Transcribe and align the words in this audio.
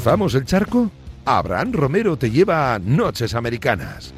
¿Cruzamos 0.00 0.34
el 0.34 0.46
charco? 0.46 0.90
Abraham 1.26 1.72
Romero 1.74 2.16
te 2.16 2.30
lleva 2.30 2.72
a 2.72 2.78
Noches 2.78 3.34
Americanas. 3.34 4.14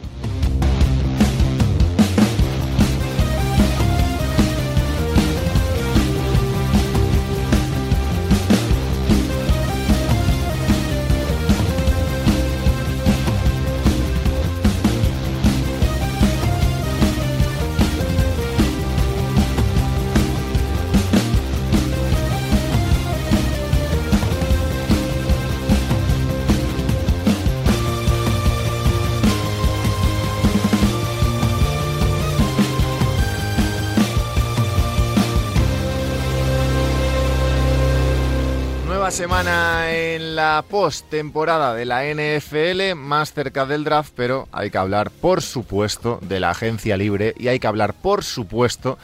Semana 39.12 39.92
en 39.92 40.36
la 40.36 40.64
post-temporada 40.66 41.74
de 41.74 41.84
la 41.84 42.02
NFL, 42.04 42.94
más 42.96 43.34
cerca 43.34 43.66
del 43.66 43.84
draft, 43.84 44.14
pero 44.16 44.48
hay 44.52 44.70
que 44.70 44.78
hablar, 44.78 45.10
por 45.10 45.42
supuesto, 45.42 46.18
de 46.22 46.40
la 46.40 46.50
agencia 46.50 46.96
libre 46.96 47.34
y 47.38 47.48
hay 47.48 47.58
que 47.58 47.66
hablar, 47.66 47.92
por 47.92 48.24
supuesto, 48.24 48.98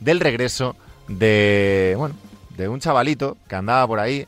del 0.00 0.18
regreso 0.18 0.74
de, 1.06 1.94
bueno, 1.96 2.16
de 2.56 2.68
un 2.68 2.80
chavalito 2.80 3.36
que 3.48 3.54
andaba 3.54 3.86
por 3.86 4.00
ahí, 4.00 4.26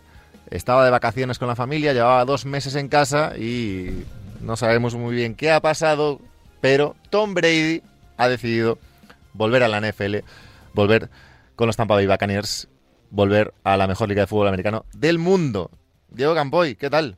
estaba 0.51 0.85
de 0.85 0.93
vacaciones 0.93 1.41
con 1.41 1.49
la 1.49 1.57
familia, 1.57 1.93
llevaba 1.93 2.25
dos 2.25 2.45
meses 2.45 2.77
en 2.77 2.89
casa 2.89 3.37
y 3.37 4.05
no 4.41 4.57
sabemos 4.57 4.95
muy 4.95 5.17
bien 5.17 5.35
qué 5.35 5.51
ha 5.51 5.61
pasado, 5.61 6.21
pero 6.61 6.95
Tom 7.11 7.35
Brady 7.35 7.83
ha 8.19 8.29
decidido 8.29 8.79
volver 9.33 9.65
a 9.65 9.69
la 9.69 9.81
NFL, 9.81 10.19
volver 10.75 11.11
con 11.57 11.67
los 11.67 11.77
Tampa 11.77 11.95
Bay 11.95 12.07
Buccaneers 12.07 12.69
volver 13.15 13.55
a 13.63 13.77
la 13.77 13.87
mejor 13.87 14.09
liga 14.09 14.23
de 14.23 14.27
fútbol 14.27 14.49
americano 14.49 14.85
del 14.93 15.19
mundo. 15.19 15.71
Diego 16.09 16.35
Campoy, 16.35 16.75
¿qué 16.75 16.91
tal? 16.91 17.17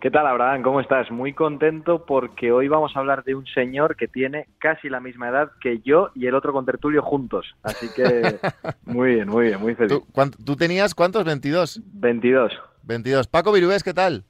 ¿Qué 0.00 0.12
tal, 0.12 0.28
Abraham? 0.28 0.62
¿Cómo 0.62 0.80
estás? 0.80 1.10
Muy 1.10 1.32
contento 1.32 2.06
porque 2.06 2.52
hoy 2.52 2.68
vamos 2.68 2.94
a 2.94 3.00
hablar 3.00 3.24
de 3.24 3.34
un 3.34 3.44
señor 3.46 3.96
que 3.96 4.06
tiene 4.06 4.46
casi 4.58 4.88
la 4.88 5.00
misma 5.00 5.28
edad 5.28 5.50
que 5.60 5.80
yo 5.80 6.10
y 6.14 6.28
el 6.28 6.36
otro 6.36 6.52
contertulio 6.52 7.02
juntos. 7.02 7.56
Así 7.64 7.88
que 7.96 8.38
muy 8.84 9.16
bien, 9.16 9.28
muy 9.28 9.46
bien, 9.46 9.60
muy 9.60 9.74
feliz. 9.74 10.00
¿Tú, 10.44 10.56
tenías 10.56 10.94
cuántos? 10.94 11.26
¿22? 11.26 11.82
22. 11.94 12.52
22. 12.84 13.26
Paco 13.26 13.50
Virubés, 13.50 13.82
¿qué 13.82 13.92
tal? 13.92 14.22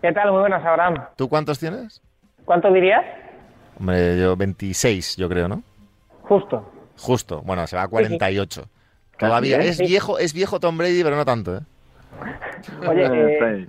¿Qué 0.00 0.12
tal? 0.12 0.30
Muy 0.30 0.42
buenas, 0.42 0.64
Abraham. 0.64 0.94
¿Tú 1.16 1.28
cuántos 1.28 1.58
tienes? 1.58 2.00
¿Cuánto 2.44 2.72
dirías? 2.72 3.04
Hombre, 3.80 4.16
yo 4.20 4.36
26, 4.36 5.16
yo 5.16 5.28
creo, 5.28 5.48
¿no? 5.48 5.64
Justo. 6.22 6.70
Justo. 6.96 7.42
Bueno, 7.42 7.66
se 7.66 7.74
va 7.74 7.82
a 7.82 7.88
48. 7.88 8.62
Todavía. 9.20 9.58
Es 9.58 9.78
viejo, 9.78 10.18
es 10.18 10.32
viejo 10.32 10.58
Tom 10.58 10.76
Brady, 10.76 11.04
pero 11.04 11.16
no 11.16 11.24
tanto, 11.24 11.56
¿eh? 11.56 11.60
Oye, 12.88 13.06
eh, 13.06 13.68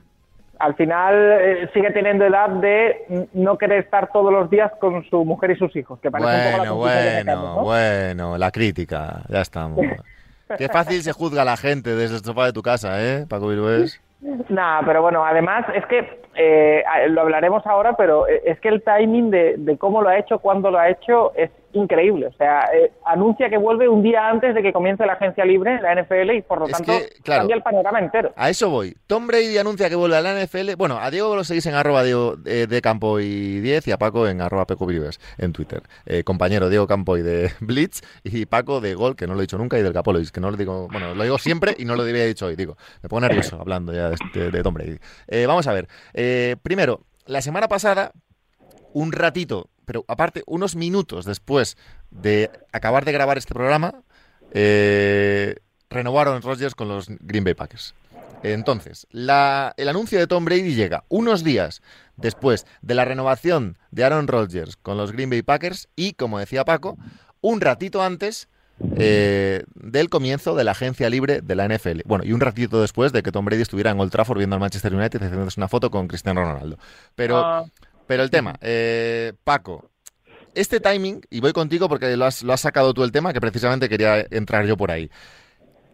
al 0.62 0.76
final 0.76 1.16
eh, 1.42 1.70
sigue 1.74 1.92
teniendo 1.92 2.26
edad 2.26 2.50
de 2.50 3.28
no 3.34 3.58
querer 3.58 3.84
estar 3.84 4.12
todos 4.12 4.32
los 4.32 4.50
días 4.50 4.72
con 4.80 5.04
su 5.10 5.26
mujer 5.26 5.52
y 5.52 5.56
sus 5.56 5.76
hijos. 5.76 6.00
Que 6.00 6.12
parece 6.12 6.58
bueno, 6.58 6.76
bueno, 6.76 7.64
bueno, 7.64 8.38
la 8.38 8.52
crítica, 8.52 9.22
ya 9.28 9.42
estamos. 9.42 9.80
Qué 10.58 10.68
fácil 10.68 11.02
se 11.02 11.14
juzga 11.14 11.44
a 11.44 11.46
la 11.46 11.58
gente 11.58 11.96
desde 11.96 12.18
el 12.18 12.24
sofá 12.24 12.46
de 12.46 12.54
tu 12.54 12.62
casa, 12.62 13.02
¿eh, 13.02 13.26
Paco 13.28 13.48
Virués? 13.48 14.02
Nada, 14.50 14.82
pero 14.86 15.02
bueno, 15.02 15.26
además 15.26 15.66
es 15.74 15.86
que 15.86 16.22
eh, 16.36 16.84
lo 17.10 17.22
hablaremos 17.22 17.66
ahora, 17.66 17.94
pero 17.96 18.28
es 18.28 18.60
que 18.60 18.68
el 18.68 18.84
timing 18.84 19.32
de, 19.32 19.56
de, 19.58 19.78
cómo 19.78 20.02
lo 20.02 20.10
ha 20.10 20.18
hecho, 20.18 20.40
cuándo 20.40 20.70
lo 20.70 20.78
ha 20.78 20.90
hecho, 20.90 21.34
es 21.36 21.50
increíble. 21.74 22.28
O 22.28 22.34
sea, 22.34 22.70
eh, 22.74 22.92
anuncia 23.06 23.50
que 23.50 23.58
vuelve 23.58 23.88
un 23.88 24.04
día 24.04 24.28
antes 24.30 24.56
de 24.56 24.62
que 24.62 24.74
comience 24.74 25.06
la 25.06 25.14
agencia 25.14 25.46
libre, 25.46 25.80
la 25.82 25.94
NFL, 25.94 26.32
y 26.32 26.42
por 26.42 26.60
lo 26.60 26.68
tanto 26.68 26.94
cambia 27.24 27.56
el 27.56 27.62
panorama 27.62 28.00
entero. 28.00 28.34
A 28.36 28.50
eso 28.50 28.70
voy. 28.70 28.96
Tom 29.08 29.28
Brady 29.28 29.58
anuncia 29.58 29.90
que 29.90 29.96
vuelve 29.96 30.18
a 30.18 30.22
la 30.22 30.34
NFL. 30.34 30.76
Bueno, 30.78 30.98
a 31.00 31.10
Diego 31.12 31.36
lo 31.36 31.44
seguís 31.44 31.66
en 31.66 31.76
arroba 31.76 32.04
eh, 32.06 32.68
de 32.68 32.82
Campo 32.82 33.20
y 33.20 33.60
10 33.60 33.88
y 33.88 33.92
a 33.92 33.98
Paco 33.98 34.28
en 34.28 34.42
arroba 34.42 34.66
Peco 34.66 34.88
en 35.38 35.54
Twitter. 35.54 35.84
Eh, 36.06 36.24
compañero 36.24 36.70
Diego 36.70 36.88
Campo 36.88 37.18
y 37.18 37.22
de 37.22 37.52
Blitz 37.60 38.02
y 38.24 38.46
Paco 38.46 38.82
de 38.82 38.94
Gol, 38.94 39.16
que 39.16 39.28
no 39.28 39.34
lo 39.34 39.40
he 39.40 39.44
dicho 39.44 39.58
nunca, 39.58 39.78
y 39.78 39.84
del 39.84 39.94
Capolois, 39.94 40.32
que 40.32 40.42
no 40.42 40.52
lo 40.52 40.58
digo, 40.58 40.88
bueno, 40.92 41.14
lo 41.14 41.24
digo 41.24 41.38
siempre 41.38 41.76
y 41.78 41.86
no 41.86 41.96
lo 41.96 42.04
había 42.04 42.26
dicho 42.26 42.48
hoy. 42.48 42.56
Digo, 42.56 42.78
me 43.02 43.10
pongo 43.10 43.22
nervioso 43.22 43.58
hablando 43.60 43.94
ya 43.94 44.10
de, 44.10 44.52
de 44.52 44.64
Tom 44.64 44.74
Brady. 44.74 44.98
vamos 45.48 45.68
a 45.68 45.74
ver. 45.74 45.88
primero, 46.62 47.02
la 47.26 47.42
semana 47.42 47.68
pasada, 47.68 48.12
un 48.94 49.12
ratito 49.12 49.70
pero 49.86 50.06
aparte, 50.08 50.44
unos 50.46 50.76
minutos 50.76 51.26
después 51.26 51.78
de 52.10 52.50
acabar 52.72 53.06
de 53.06 53.12
grabar 53.12 53.38
este 53.38 53.54
programa, 53.54 54.04
eh, 54.52 55.56
renovaron 55.90 56.42
Rodgers 56.42 56.76
con 56.76 56.88
los 56.88 57.08
Green 57.08 57.44
Bay 57.44 57.54
Packers. 57.54 57.94
Entonces, 58.44 59.08
el 59.12 59.30
anuncio 59.30 60.18
de 60.18 60.28
Tom 60.28 60.46
Brady 60.46 60.74
llega 60.74 61.04
unos 61.10 61.44
días 61.44 61.82
después 62.16 62.66
de 62.82 62.96
la 62.96 63.06
renovación 63.06 63.78
de 63.92 64.04
Aaron 64.04 64.28
Rodgers 64.28 64.78
con 64.78 64.98
los 64.98 65.12
Green 65.12 65.30
Bay 65.30 65.44
Packers 65.44 65.90
y, 65.96 66.14
como 66.14 66.40
decía 66.40 66.66
Paco, 66.66 66.98
un 67.42 67.62
ratito 67.62 68.02
antes 68.02 68.48
eh, 68.98 69.64
del 69.76 70.10
comienzo 70.10 70.56
de 70.56 70.64
la 70.64 70.72
agencia 70.72 71.10
libre 71.10 71.42
de 71.42 71.56
la 71.56 71.68
NFL. 71.68 72.02
Bueno, 72.06 72.24
y 72.24 72.34
un 72.34 72.40
ratito 72.40 72.82
después 72.82 73.12
de 73.12 73.22
que 73.22 73.32
Tom 73.32 73.46
Brady 73.46 73.62
estuviera 73.62 73.92
en 73.92 74.00
Old 74.00 74.12
Trafford 74.12 74.40
viendo 74.40 74.56
al 74.56 74.60
Manchester 74.60 74.94
United 74.94 75.22
haciéndose 75.22 75.60
una 75.60 75.68
foto 75.68 75.92
con 75.92 76.08
Cristiano 76.08 76.44
Ronaldo. 76.44 76.78
Pero 77.16 77.38
ah. 77.38 77.66
Pero 78.12 78.24
el 78.24 78.30
tema, 78.30 78.56
eh, 78.60 79.32
Paco, 79.46 79.90
este 80.54 80.82
timing, 80.82 81.22
y 81.30 81.40
voy 81.40 81.54
contigo 81.54 81.88
porque 81.88 82.18
lo 82.18 82.26
has, 82.26 82.44
sacado 82.58 82.94
tú 82.94 83.06
el 83.06 83.12
tema, 83.14 83.32
que 83.32 83.40
precisamente 83.40 83.88
quería 83.88 84.28
entrar 84.32 84.66
yo 84.66 84.76
por 84.76 84.92
ahí. 84.92 85.10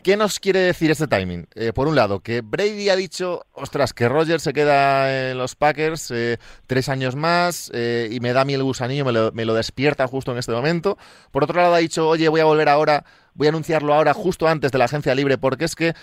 ¿Qué 0.01 0.17
nos 0.17 0.39
quiere 0.39 0.61
decir 0.61 0.89
este 0.89 1.05
timing? 1.05 1.45
Eh, 1.53 1.73
por 1.73 1.87
un 1.87 1.95
lado, 1.95 2.21
que 2.21 2.41
Brady 2.41 2.89
ha 2.89 2.95
dicho, 2.95 3.45
ostras, 3.51 3.93
que 3.93 4.09
Roger 4.09 4.39
se 4.39 4.51
queda 4.51 5.29
en 5.29 5.37
los 5.37 5.55
Packers 5.55 6.09
eh, 6.09 6.39
tres 6.65 6.89
años 6.89 7.15
más 7.15 7.69
y 7.69 8.19
me 8.19 8.33
da 8.33 8.41
a 8.41 8.45
mí 8.45 8.55
el 8.55 8.63
gusanillo, 8.63 9.05
me 9.05 9.11
lo, 9.11 9.31
me 9.33 9.45
lo, 9.45 9.53
despierta 9.53 10.07
justo 10.07 10.31
en 10.31 10.39
este 10.39 10.53
momento. 10.53 10.97
Por 11.29 11.43
otro 11.43 11.61
lado, 11.61 11.75
ha 11.75 11.77
dicho, 11.77 12.09
oye, 12.09 12.27
voy 12.29 12.41
a 12.41 12.45
volver 12.45 12.67
ahora, 12.67 13.05
voy 13.35 13.45
a 13.45 13.49
anunciarlo 13.51 13.93
ahora 13.93 14.15
justo 14.15 14.47
antes 14.47 14.71
de 14.71 14.79
la 14.79 14.85
agencia 14.85 15.13
libre, 15.13 15.37
porque 15.37 15.65
es 15.65 15.75
que 15.75 15.93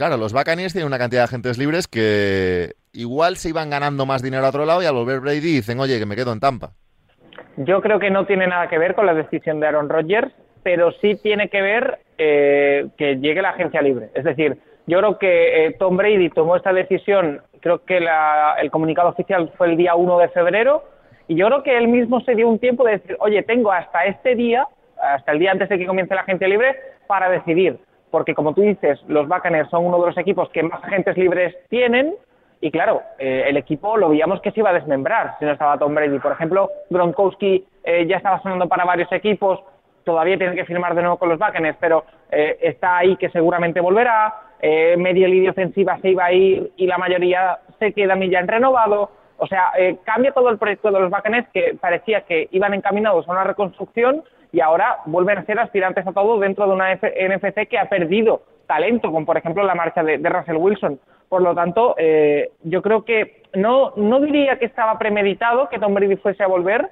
Claro, 0.00 0.16
los 0.16 0.32
Buccaneers 0.32 0.72
tienen 0.72 0.86
una 0.86 0.96
cantidad 0.96 1.20
de 1.20 1.24
agentes 1.24 1.58
libres 1.58 1.86
que 1.86 2.74
igual 2.92 3.36
se 3.36 3.50
iban 3.50 3.70
ganando 3.70 4.06
más 4.06 4.22
dinero 4.22 4.44
a 4.44 4.48
otro 4.48 4.64
lado 4.64 4.82
y 4.82 4.86
al 4.86 4.94
volver 4.94 5.20
Brady 5.20 5.40
dicen, 5.40 5.80
oye, 5.80 5.98
que 5.98 6.06
me 6.06 6.16
quedo 6.16 6.32
en 6.32 6.40
Tampa. 6.40 6.70
Yo 7.56 7.80
creo 7.80 7.98
que 7.98 8.10
no 8.10 8.26
tiene 8.26 8.46
nada 8.46 8.68
que 8.68 8.78
ver 8.78 8.94
con 8.94 9.06
la 9.06 9.14
decisión 9.14 9.60
de 9.60 9.66
Aaron 9.66 9.88
Rodgers, 9.88 10.32
pero 10.62 10.92
sí 11.00 11.16
tiene 11.22 11.48
que 11.48 11.62
ver 11.62 12.00
eh, 12.18 12.88
que 12.96 13.16
llegue 13.16 13.42
la 13.42 13.50
agencia 13.50 13.82
libre. 13.82 14.10
Es 14.14 14.24
decir, 14.24 14.58
yo 14.86 14.98
creo 14.98 15.18
que 15.18 15.66
eh, 15.66 15.76
Tom 15.78 15.96
Brady 15.96 16.30
tomó 16.30 16.56
esta 16.56 16.72
decisión, 16.72 17.40
creo 17.60 17.84
que 17.84 17.98
el 17.98 18.70
comunicado 18.70 19.10
oficial 19.10 19.52
fue 19.56 19.68
el 19.68 19.76
día 19.76 19.94
1 19.94 20.18
de 20.18 20.28
febrero, 20.28 20.84
y 21.28 21.36
yo 21.36 21.46
creo 21.46 21.62
que 21.62 21.76
él 21.76 21.88
mismo 21.88 22.20
se 22.22 22.34
dio 22.34 22.48
un 22.48 22.58
tiempo 22.58 22.84
de 22.84 22.92
decir, 22.92 23.16
oye, 23.20 23.42
tengo 23.42 23.70
hasta 23.70 24.04
este 24.04 24.34
día, 24.34 24.66
hasta 25.00 25.32
el 25.32 25.38
día 25.38 25.52
antes 25.52 25.68
de 25.68 25.78
que 25.78 25.86
comience 25.86 26.14
la 26.14 26.22
agencia 26.22 26.48
libre, 26.48 26.76
para 27.06 27.30
decidir 27.30 27.78
porque 28.10 28.34
como 28.34 28.54
tú 28.54 28.62
dices, 28.62 29.00
los 29.08 29.28
Buccaneers 29.28 29.70
son 29.70 29.86
uno 29.86 30.00
de 30.00 30.06
los 30.08 30.18
equipos 30.18 30.48
que 30.50 30.62
más 30.62 30.82
agentes 30.82 31.16
libres 31.16 31.54
tienen, 31.68 32.14
y 32.60 32.70
claro, 32.70 33.02
eh, 33.18 33.44
el 33.46 33.56
equipo 33.56 33.96
lo 33.96 34.10
veíamos 34.10 34.40
que 34.40 34.50
se 34.50 34.60
iba 34.60 34.70
a 34.70 34.74
desmembrar 34.74 35.36
si 35.38 35.44
no 35.44 35.52
estaba 35.52 35.78
Tom 35.78 35.94
Brady. 35.94 36.18
Por 36.18 36.32
ejemplo, 36.32 36.70
Gronkowski 36.90 37.64
eh, 37.84 38.06
ya 38.06 38.18
estaba 38.18 38.40
sonando 38.42 38.68
para 38.68 38.84
varios 38.84 39.10
equipos, 39.12 39.60
todavía 40.04 40.36
tiene 40.36 40.54
que 40.54 40.66
firmar 40.66 40.94
de 40.94 41.02
nuevo 41.02 41.16
con 41.16 41.30
los 41.30 41.38
Buccaneers, 41.38 41.78
pero 41.80 42.04
eh, 42.30 42.58
está 42.60 42.98
ahí 42.98 43.16
que 43.16 43.30
seguramente 43.30 43.80
volverá. 43.80 44.34
media 44.98 45.26
línea 45.26 45.52
ofensiva 45.52 45.98
se 46.02 46.10
iba 46.10 46.26
a 46.26 46.32
ir 46.32 46.72
y 46.76 46.86
la 46.86 46.98
mayoría 46.98 47.58
se 47.78 47.92
queda 47.92 48.14
ya 48.26 48.40
en 48.40 48.48
renovado. 48.48 49.10
O 49.38 49.46
sea, 49.46 49.72
cambia 50.04 50.32
todo 50.32 50.50
el 50.50 50.58
proyecto 50.58 50.90
de 50.90 51.00
los 51.00 51.10
Buccaneers 51.10 51.48
que 51.48 51.74
parecía 51.80 52.20
que 52.22 52.48
iban 52.50 52.74
encaminados 52.74 53.26
a 53.26 53.32
una 53.32 53.44
reconstrucción 53.44 54.22
y 54.52 54.60
ahora 54.60 54.98
vuelven 55.06 55.38
a 55.38 55.46
ser 55.46 55.58
aspirantes 55.58 56.06
a 56.06 56.12
todo 56.12 56.38
dentro 56.38 56.66
de 56.66 56.72
una 56.74 56.94
NFC 56.94 57.68
que 57.70 57.78
ha 57.78 57.88
perdido 57.88 58.42
talento, 58.66 59.10
como 59.10 59.26
por 59.26 59.36
ejemplo 59.36 59.64
la 59.64 59.74
marcha 59.74 60.02
de, 60.02 60.18
Russell 60.18 60.56
Wilson. 60.56 61.00
Por 61.30 61.42
lo 61.42 61.54
tanto, 61.54 61.94
eh, 61.96 62.50
yo 62.64 62.82
creo 62.82 63.04
que 63.04 63.44
no, 63.54 63.92
no 63.94 64.20
diría 64.20 64.58
que 64.58 64.64
estaba 64.64 64.98
premeditado 64.98 65.68
que 65.68 65.78
Tom 65.78 65.94
Brady 65.94 66.16
fuese 66.16 66.42
a 66.42 66.48
volver, 66.48 66.90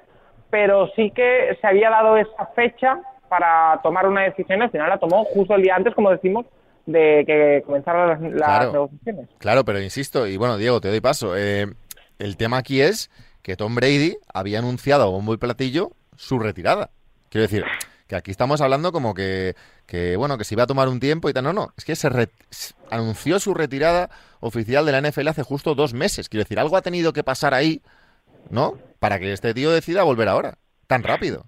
pero 0.49 0.87
sí 0.95 1.11
que 1.11 1.57
se 1.59 1.67
había 1.67 1.89
dado 1.89 2.15
esa 2.15 2.45
fecha 2.55 3.01
para 3.27 3.81
tomar 3.83 4.07
una 4.07 4.21
decisión. 4.21 4.61
Al 4.61 4.71
final 4.71 4.87
la 4.87 4.97
tomó 4.97 5.25
justo 5.25 5.55
el 5.55 5.61
día 5.61 5.75
antes, 5.75 5.93
como 5.93 6.09
decimos, 6.09 6.45
de 6.85 7.25
que 7.27 7.63
comenzaran 7.65 8.37
las, 8.37 8.71
negociaciones. 8.71 9.27
Claro, 9.39 9.65
pero 9.65 9.81
insisto, 9.81 10.25
y 10.25 10.37
bueno, 10.37 10.55
Diego, 10.55 10.79
te 10.79 10.87
doy 10.87 11.01
paso. 11.01 11.35
Eh, 11.35 11.65
el 12.17 12.37
tema 12.37 12.59
aquí 12.59 12.79
es 12.79 13.11
que 13.41 13.57
Tom 13.57 13.75
Brady 13.75 14.15
había 14.33 14.59
anunciado 14.59 15.03
a 15.03 15.09
bombo 15.09 15.33
y 15.33 15.37
platillo 15.37 15.91
su 16.15 16.39
retirada. 16.39 16.91
Quiero 17.27 17.41
decir, 17.41 17.65
que 18.09 18.15
aquí 18.15 18.31
estamos 18.31 18.59
hablando 18.59 18.91
como 18.91 19.13
que, 19.13 19.55
que, 19.85 20.17
bueno, 20.17 20.39
que 20.39 20.43
se 20.43 20.55
iba 20.55 20.63
a 20.63 20.67
tomar 20.67 20.89
un 20.89 20.99
tiempo 20.99 21.29
y 21.29 21.33
tal. 21.33 21.43
No, 21.43 21.53
no, 21.53 21.73
es 21.77 21.85
que 21.85 21.95
se 21.95 22.09
anunció 22.89 23.39
su 23.39 23.53
retirada 23.53 24.09
oficial 24.39 24.83
de 24.87 24.91
la 24.91 25.07
NFL 25.07 25.27
hace 25.27 25.43
justo 25.43 25.75
dos 25.75 25.93
meses. 25.93 26.27
Quiero 26.27 26.43
decir, 26.43 26.59
algo 26.59 26.75
ha 26.75 26.81
tenido 26.81 27.13
que 27.13 27.23
pasar 27.23 27.53
ahí, 27.53 27.83
¿no? 28.49 28.79
Para 28.97 29.19
que 29.19 29.31
este 29.31 29.53
tío 29.53 29.69
decida 29.69 30.01
volver 30.01 30.27
ahora, 30.27 30.57
tan 30.87 31.03
rápido. 31.03 31.45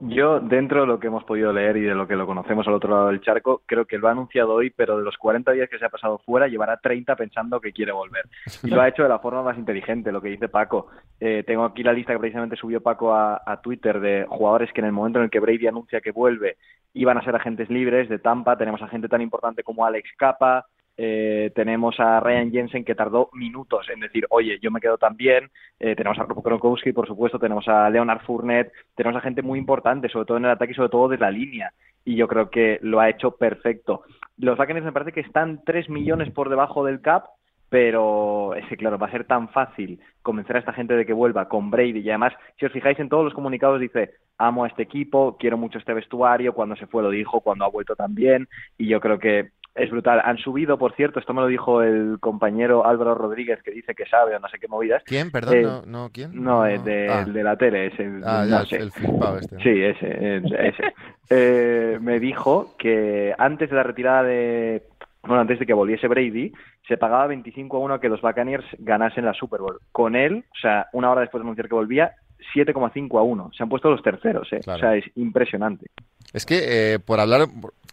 Yo, 0.00 0.38
dentro 0.38 0.82
de 0.82 0.86
lo 0.86 1.00
que 1.00 1.06
hemos 1.06 1.24
podido 1.24 1.52
leer 1.52 1.76
y 1.78 1.82
de 1.82 1.94
lo 1.94 2.06
que 2.06 2.14
lo 2.14 2.26
conocemos 2.26 2.68
al 2.68 2.74
otro 2.74 2.90
lado 2.90 3.08
del 3.08 3.20
charco, 3.20 3.62
creo 3.66 3.86
que 3.86 3.98
lo 3.98 4.08
ha 4.08 4.12
anunciado 4.12 4.52
hoy, 4.52 4.70
pero 4.70 4.98
de 4.98 5.02
los 5.02 5.16
40 5.16 5.50
días 5.52 5.68
que 5.68 5.78
se 5.78 5.84
ha 5.84 5.88
pasado 5.88 6.18
fuera, 6.18 6.46
llevará 6.46 6.76
30 6.76 7.16
pensando 7.16 7.60
que 7.60 7.72
quiere 7.72 7.92
volver. 7.92 8.26
Y 8.62 8.70
lo 8.70 8.80
ha 8.80 8.88
hecho 8.88 9.02
de 9.02 9.08
la 9.08 9.18
forma 9.18 9.42
más 9.42 9.56
inteligente, 9.56 10.12
lo 10.12 10.20
que 10.20 10.28
dice 10.28 10.48
Paco. 10.48 10.88
Eh, 11.18 11.42
tengo 11.46 11.64
aquí 11.64 11.82
la 11.82 11.92
lista 11.92 12.12
que 12.12 12.18
precisamente 12.18 12.56
subió 12.56 12.82
Paco 12.82 13.14
a, 13.14 13.42
a, 13.44 13.60
Twitter 13.60 13.98
de 13.98 14.26
jugadores 14.28 14.70
que 14.72 14.80
en 14.80 14.86
el 14.86 14.92
momento 14.92 15.18
en 15.18 15.24
el 15.24 15.30
que 15.30 15.40
Brady 15.40 15.66
anuncia 15.66 16.00
que 16.00 16.12
vuelve 16.12 16.56
iban 16.92 17.16
a 17.16 17.24
ser 17.24 17.34
agentes 17.34 17.70
libres 17.70 18.08
de 18.08 18.18
Tampa. 18.18 18.58
Tenemos 18.58 18.82
a 18.82 18.88
gente 18.88 19.08
tan 19.08 19.22
importante 19.22 19.62
como 19.62 19.86
Alex 19.86 20.10
Capa, 20.16 20.66
eh, 21.00 21.52
tenemos 21.54 22.00
a 22.00 22.18
Ryan 22.18 22.50
Jensen 22.50 22.84
que 22.84 22.96
tardó 22.96 23.30
minutos 23.32 23.86
en 23.88 24.00
decir, 24.00 24.26
oye, 24.30 24.58
yo 24.60 24.72
me 24.72 24.80
quedo 24.80 24.98
también, 24.98 25.48
eh, 25.78 25.94
tenemos 25.94 26.18
a 26.18 26.24
Rob 26.24 26.42
Gronkowski, 26.42 26.92
por 26.92 27.06
supuesto, 27.06 27.38
tenemos 27.38 27.68
a 27.68 27.88
Leonard 27.88 28.22
Fournette, 28.22 28.72
tenemos 28.96 29.16
a 29.16 29.22
gente 29.22 29.40
muy 29.40 29.60
importante, 29.60 30.08
sobre 30.08 30.26
todo 30.26 30.38
en 30.38 30.46
el 30.46 30.50
ataque 30.50 30.72
y 30.72 30.74
sobre 30.74 30.88
todo 30.88 31.08
de 31.08 31.18
la 31.18 31.30
línea, 31.30 31.72
y 32.04 32.16
yo 32.16 32.26
creo 32.26 32.50
que 32.50 32.80
lo 32.82 32.98
ha 32.98 33.08
hecho 33.08 33.36
perfecto. 33.36 34.02
Los 34.38 34.58
Buccaneers 34.58 34.86
me 34.86 34.92
parece 34.92 35.12
que 35.12 35.20
están 35.20 35.62
3 35.64 35.88
millones 35.88 36.32
por 36.32 36.48
debajo 36.48 36.84
del 36.84 37.00
cap, 37.00 37.26
pero 37.68 38.54
es 38.54 38.66
que 38.66 38.76
claro, 38.76 38.98
va 38.98 39.06
a 39.06 39.12
ser 39.12 39.24
tan 39.24 39.50
fácil 39.50 40.00
convencer 40.22 40.56
a 40.56 40.60
esta 40.60 40.72
gente 40.72 40.94
de 40.94 41.06
que 41.06 41.12
vuelva 41.12 41.48
con 41.48 41.70
Brady 41.70 42.00
y 42.00 42.08
además, 42.08 42.32
si 42.58 42.66
os 42.66 42.72
fijáis 42.72 42.98
en 42.98 43.08
todos 43.08 43.24
los 43.24 43.34
comunicados 43.34 43.80
dice, 43.80 44.14
amo 44.36 44.64
a 44.64 44.68
este 44.68 44.82
equipo, 44.82 45.36
quiero 45.38 45.58
mucho 45.58 45.78
este 45.78 45.94
vestuario, 45.94 46.54
cuando 46.54 46.74
se 46.74 46.86
fue 46.86 47.04
lo 47.04 47.10
dijo, 47.10 47.40
cuando 47.40 47.64
ha 47.64 47.70
vuelto 47.70 47.94
también 47.94 48.48
y 48.76 48.88
yo 48.88 49.00
creo 49.00 49.18
que 49.18 49.50
es 49.78 49.90
brutal. 49.90 50.20
Han 50.24 50.38
subido, 50.38 50.78
por 50.78 50.94
cierto, 50.94 51.20
esto 51.20 51.32
me 51.32 51.40
lo 51.40 51.46
dijo 51.46 51.82
el 51.82 52.18
compañero 52.20 52.86
Álvaro 52.86 53.14
Rodríguez, 53.14 53.62
que 53.62 53.70
dice 53.70 53.94
que 53.94 54.06
sabe 54.06 54.36
o 54.36 54.40
no 54.40 54.48
sé 54.48 54.58
qué 54.58 54.68
movidas. 54.68 55.02
¿Quién? 55.04 55.30
Perdón, 55.30 55.54
eh, 55.54 55.62
no, 55.62 55.82
no, 55.86 56.10
¿quién? 56.12 56.42
No, 56.42 56.62
ah. 56.62 56.72
el 56.72 56.84
de, 56.84 57.42
la 57.42 57.56
tele, 57.56 57.86
ese. 57.86 58.20
Ah, 58.24 58.44
ya, 58.46 58.76
el 58.76 58.90
flipado 58.90 59.38
este. 59.38 59.56
Sí, 59.62 59.82
ese, 59.82 60.36
ese. 60.36 60.84
Eh, 61.30 61.98
me 62.00 62.18
dijo 62.20 62.74
que 62.78 63.34
antes 63.36 63.68
de 63.68 63.76
la 63.76 63.82
retirada 63.82 64.22
de... 64.22 64.82
Bueno, 65.20 65.42
antes 65.42 65.58
de 65.58 65.66
que 65.66 65.74
volviese 65.74 66.08
Brady, 66.08 66.54
se 66.86 66.96
pagaba 66.96 67.26
25 67.26 67.76
a 67.76 67.80
1 67.80 67.94
a 67.94 68.00
que 68.00 68.08
los 68.08 68.22
Buccaneers 68.22 68.64
ganasen 68.78 69.26
la 69.26 69.34
Super 69.34 69.60
Bowl. 69.60 69.78
Con 69.92 70.16
él, 70.16 70.44
o 70.50 70.58
sea, 70.58 70.86
una 70.94 71.10
hora 71.10 71.20
después 71.20 71.42
de 71.42 71.44
anunciar 71.44 71.68
que 71.68 71.74
volvía, 71.74 72.12
7,5 72.54 73.18
a 73.18 73.22
1. 73.22 73.50
Se 73.54 73.62
han 73.62 73.68
puesto 73.68 73.90
los 73.90 74.02
terceros, 74.02 74.50
¿eh? 74.52 74.60
O 74.66 74.78
sea, 74.78 74.96
es 74.96 75.04
impresionante. 75.16 75.90
Es 76.32 76.46
que 76.46 76.94
eh, 76.94 76.98
por 76.98 77.20
hablar, 77.20 77.48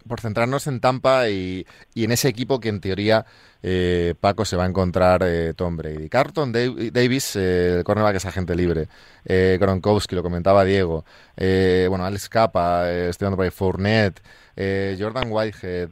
por 0.06 0.20
centrarnos 0.20 0.66
en 0.66 0.80
Tampa 0.80 1.28
y, 1.28 1.66
en 1.94 2.12
ese 2.12 2.28
equipo 2.28 2.60
que 2.60 2.68
en 2.68 2.80
teoría 2.80 3.26
eh, 3.62 4.14
Paco 4.20 4.44
se 4.44 4.56
va 4.56 4.64
a 4.64 4.68
encontrar 4.68 5.22
eh, 5.24 5.54
Tom 5.54 5.76
Brady. 5.76 6.08
Carlton 6.08 6.52
Davis, 6.52 7.36
el 7.36 7.84
cornerback 7.84 8.16
es 8.16 8.26
agente 8.26 8.54
libre. 8.54 8.88
Gronkowski, 9.24 10.14
lo 10.14 10.22
comentaba 10.22 10.64
Diego. 10.64 11.04
bueno, 11.36 12.04
Alex 12.04 12.28
Capa, 12.28 12.90
estoy 12.90 13.50
Fournette, 13.50 14.20
Jordan 14.56 15.30
Whitehead, 15.30 15.90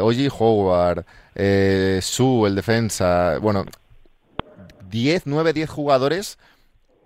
Oji 0.00 0.28
Howard, 0.38 1.04
Sue, 2.00 2.48
el 2.48 2.54
defensa. 2.54 3.38
Bueno, 3.40 3.66
10, 4.88 5.26
9, 5.26 5.52
10 5.52 5.70
jugadores 5.70 6.38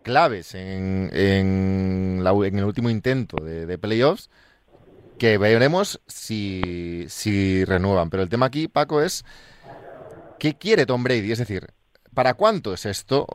claves 0.02 0.54
en, 0.54 1.10
en, 1.12 2.22
el 2.24 2.64
último 2.64 2.90
intento 2.90 3.38
de 3.42 3.78
playoffs 3.78 4.28
que 5.18 5.38
veremos 5.38 6.00
si, 6.06 7.06
si 7.08 7.64
renuevan. 7.64 8.10
Pero 8.10 8.22
el 8.22 8.28
tema 8.28 8.46
aquí, 8.46 8.68
Paco, 8.68 9.00
es 9.00 9.24
¿qué 10.38 10.56
quiere 10.56 10.86
Tom 10.86 11.02
Brady? 11.02 11.32
Es 11.32 11.38
decir, 11.38 11.68
¿para 12.12 12.34
cuánto 12.34 12.74
es 12.74 12.86
esto? 12.86 13.26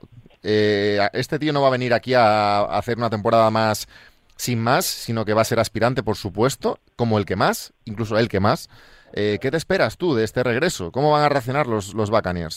Eh, 0.43 0.99
este 1.13 1.39
tío 1.39 1.53
no 1.53 1.61
va 1.61 1.67
a 1.67 1.71
venir 1.71 1.93
aquí 1.93 2.13
a, 2.13 2.61
hacer 2.61 2.97
una 2.97 3.09
temporada 3.09 3.49
más 3.51 3.87
sin 4.37 4.59
más, 4.59 4.85
sino 4.85 5.25
que 5.25 5.33
va 5.33 5.41
a 5.41 5.45
ser 5.45 5.59
aspirante, 5.59 6.01
por 6.01 6.15
supuesto, 6.15 6.79
como 6.95 7.17
el 7.17 7.25
que 7.25 7.35
más, 7.35 7.73
incluso 7.85 8.17
el 8.17 8.29
que 8.29 8.39
más. 8.39 8.69
Eh, 9.11 9.37
¿Qué 9.41 9.51
te 9.51 9.57
esperas 9.57 9.97
tú 9.97 10.15
de 10.15 10.23
este 10.23 10.43
regreso? 10.43 10.91
¿Cómo 10.91 11.11
van 11.11 11.23
a 11.23 11.29
reaccionar 11.29 11.67
los, 11.67 11.93
los 11.93 12.09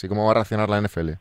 y 0.03 0.09
cómo 0.09 0.27
va 0.27 0.31
a 0.31 0.35
reaccionar 0.35 0.69
la 0.69 0.81
NFL? 0.81 1.13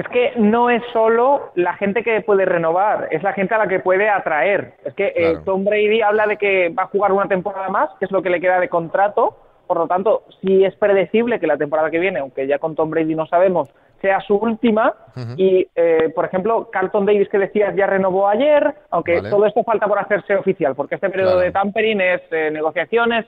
Es 0.00 0.08
que 0.08 0.32
no 0.36 0.70
es 0.70 0.82
solo 0.94 1.50
la 1.56 1.74
gente 1.74 2.02
que 2.02 2.22
puede 2.22 2.46
renovar, 2.46 3.08
es 3.10 3.22
la 3.22 3.34
gente 3.34 3.54
a 3.54 3.58
la 3.58 3.68
que 3.68 3.80
puede 3.80 4.08
atraer. 4.08 4.72
Es 4.82 4.94
que 4.94 5.12
eh, 5.14 5.36
Tom 5.44 5.62
Brady 5.62 6.00
habla 6.00 6.26
de 6.26 6.38
que 6.38 6.70
va 6.70 6.84
a 6.84 6.86
jugar 6.86 7.12
una 7.12 7.28
temporada 7.28 7.68
más, 7.68 7.90
que 7.98 8.06
es 8.06 8.10
lo 8.10 8.22
que 8.22 8.30
le 8.30 8.40
queda 8.40 8.58
de 8.58 8.70
contrato. 8.70 9.36
Por 9.66 9.76
lo 9.76 9.86
tanto, 9.86 10.22
si 10.40 10.64
es 10.64 10.74
predecible 10.76 11.38
que 11.38 11.46
la 11.46 11.58
temporada 11.58 11.90
que 11.90 11.98
viene, 11.98 12.20
aunque 12.20 12.46
ya 12.46 12.58
con 12.58 12.74
Tom 12.74 12.88
Brady 12.88 13.14
no 13.14 13.26
sabemos, 13.26 13.68
sea 14.00 14.22
su 14.22 14.36
última. 14.36 14.94
Y, 15.36 15.68
eh, 15.74 16.10
por 16.14 16.24
ejemplo, 16.24 16.70
Carlton 16.72 17.04
Davis, 17.04 17.28
que 17.28 17.36
decías, 17.36 17.76
ya 17.76 17.86
renovó 17.86 18.26
ayer, 18.26 18.74
aunque 18.88 19.20
todo 19.20 19.44
esto 19.44 19.62
falta 19.64 19.86
por 19.86 19.98
hacerse 19.98 20.34
oficial, 20.34 20.74
porque 20.76 20.94
este 20.94 21.10
periodo 21.10 21.38
de 21.38 21.52
tampering 21.52 22.00
es 22.00 22.22
eh, 22.30 22.50
negociaciones, 22.50 23.26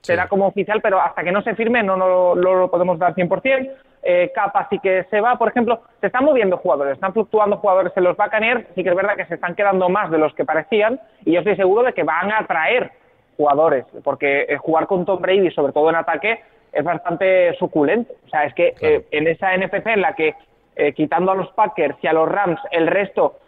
será 0.00 0.26
como 0.26 0.48
oficial, 0.48 0.80
pero 0.82 1.00
hasta 1.00 1.22
que 1.22 1.30
no 1.30 1.42
se 1.42 1.54
firme 1.54 1.84
no, 1.84 1.96
no, 1.96 2.34
no 2.34 2.54
lo 2.54 2.68
podemos 2.72 2.98
dar 2.98 3.14
100% 3.14 3.70
eh, 4.02 4.32
Capa 4.34 4.66
sí 4.68 4.78
que 4.80 5.04
se 5.10 5.20
va, 5.20 5.36
por 5.36 5.48
ejemplo, 5.48 5.80
se 6.00 6.08
están 6.08 6.24
moviendo 6.24 6.56
jugadores, 6.56 6.94
están 6.94 7.12
fluctuando 7.12 7.56
jugadores 7.58 7.92
en 7.96 8.04
los 8.04 8.16
Buccaneers, 8.16 8.66
sí 8.74 8.82
que 8.82 8.90
es 8.90 8.96
verdad 8.96 9.16
que 9.16 9.26
se 9.26 9.34
están 9.34 9.54
quedando 9.54 9.88
más 9.88 10.10
de 10.10 10.18
los 10.18 10.34
que 10.34 10.44
parecían 10.44 11.00
y 11.24 11.32
yo 11.32 11.40
estoy 11.40 11.56
seguro 11.56 11.84
de 11.84 11.92
que 11.92 12.02
van 12.02 12.32
a 12.32 12.46
traer 12.46 12.90
jugadores, 13.36 13.84
porque 14.04 14.46
eh, 14.48 14.56
jugar 14.58 14.86
con 14.86 15.04
Tom 15.04 15.20
Brady, 15.20 15.50
sobre 15.50 15.72
todo 15.72 15.90
en 15.90 15.96
ataque, 15.96 16.40
es 16.72 16.84
bastante 16.84 17.54
suculento. 17.58 18.12
O 18.26 18.28
sea, 18.28 18.44
es 18.44 18.54
que 18.54 18.74
eh, 18.80 19.06
en 19.10 19.26
esa 19.26 19.56
NFC 19.56 19.86
en 19.86 20.00
la 20.00 20.14
que, 20.14 20.34
eh, 20.76 20.92
quitando 20.92 21.32
a 21.32 21.34
los 21.34 21.50
Packers 21.52 21.96
y 22.02 22.06
a 22.06 22.12
los 22.12 22.28
Rams, 22.28 22.60
el 22.70 22.86
resto 22.86 23.38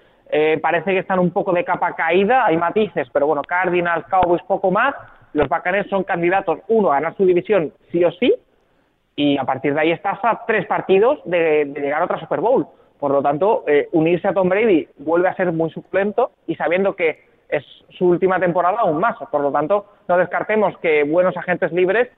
parece 0.60 0.90
que 0.90 0.98
están 0.98 1.20
un 1.20 1.30
poco 1.30 1.52
de 1.52 1.62
capa 1.62 1.94
caída, 1.94 2.44
hay 2.46 2.56
matices, 2.56 3.06
pero 3.12 3.28
bueno, 3.28 3.42
Cardinals, 3.42 4.04
Cowboys, 4.06 4.42
poco 4.42 4.68
más. 4.72 4.92
Los 5.32 5.48
Buccaneers 5.48 5.88
son 5.88 6.02
candidatos, 6.02 6.58
uno, 6.66 6.90
a 6.90 6.96
ganar 6.96 7.16
su 7.16 7.24
división 7.24 7.72
sí 7.92 8.04
o 8.04 8.10
sí, 8.10 8.34
y 9.16 9.38
a 9.38 9.44
partir 9.44 9.74
de 9.74 9.80
ahí 9.80 9.92
estás 9.92 10.18
a 10.22 10.44
tres 10.46 10.66
partidos 10.66 11.20
de, 11.24 11.72
llegar 11.74 12.02
a 12.02 12.04
otra 12.04 12.20
Super 12.20 12.40
Bowl. 12.40 12.66
Por 12.98 13.12
lo 13.12 13.22
tanto, 13.22 13.64
eh, 13.66 13.88
unirse 13.92 14.28
a 14.28 14.32
Tom 14.32 14.48
Brady 14.48 14.88
vuelve 14.98 15.28
a 15.28 15.36
ser 15.36 15.52
muy 15.52 15.70
suculento 15.70 16.32
y 16.46 16.56
sabiendo 16.56 16.96
que 16.96 17.24
es 17.48 17.64
su 17.98 18.06
última 18.06 18.40
temporada 18.40 18.78
aún 18.80 18.98
más. 18.98 19.16
Por 19.30 19.40
lo 19.40 19.52
tanto, 19.52 19.86
no 20.08 20.16
descartemos 20.16 20.76
que 20.78 21.04
buenos 21.04 21.36
agentes 21.36 21.72
libres 21.72 22.08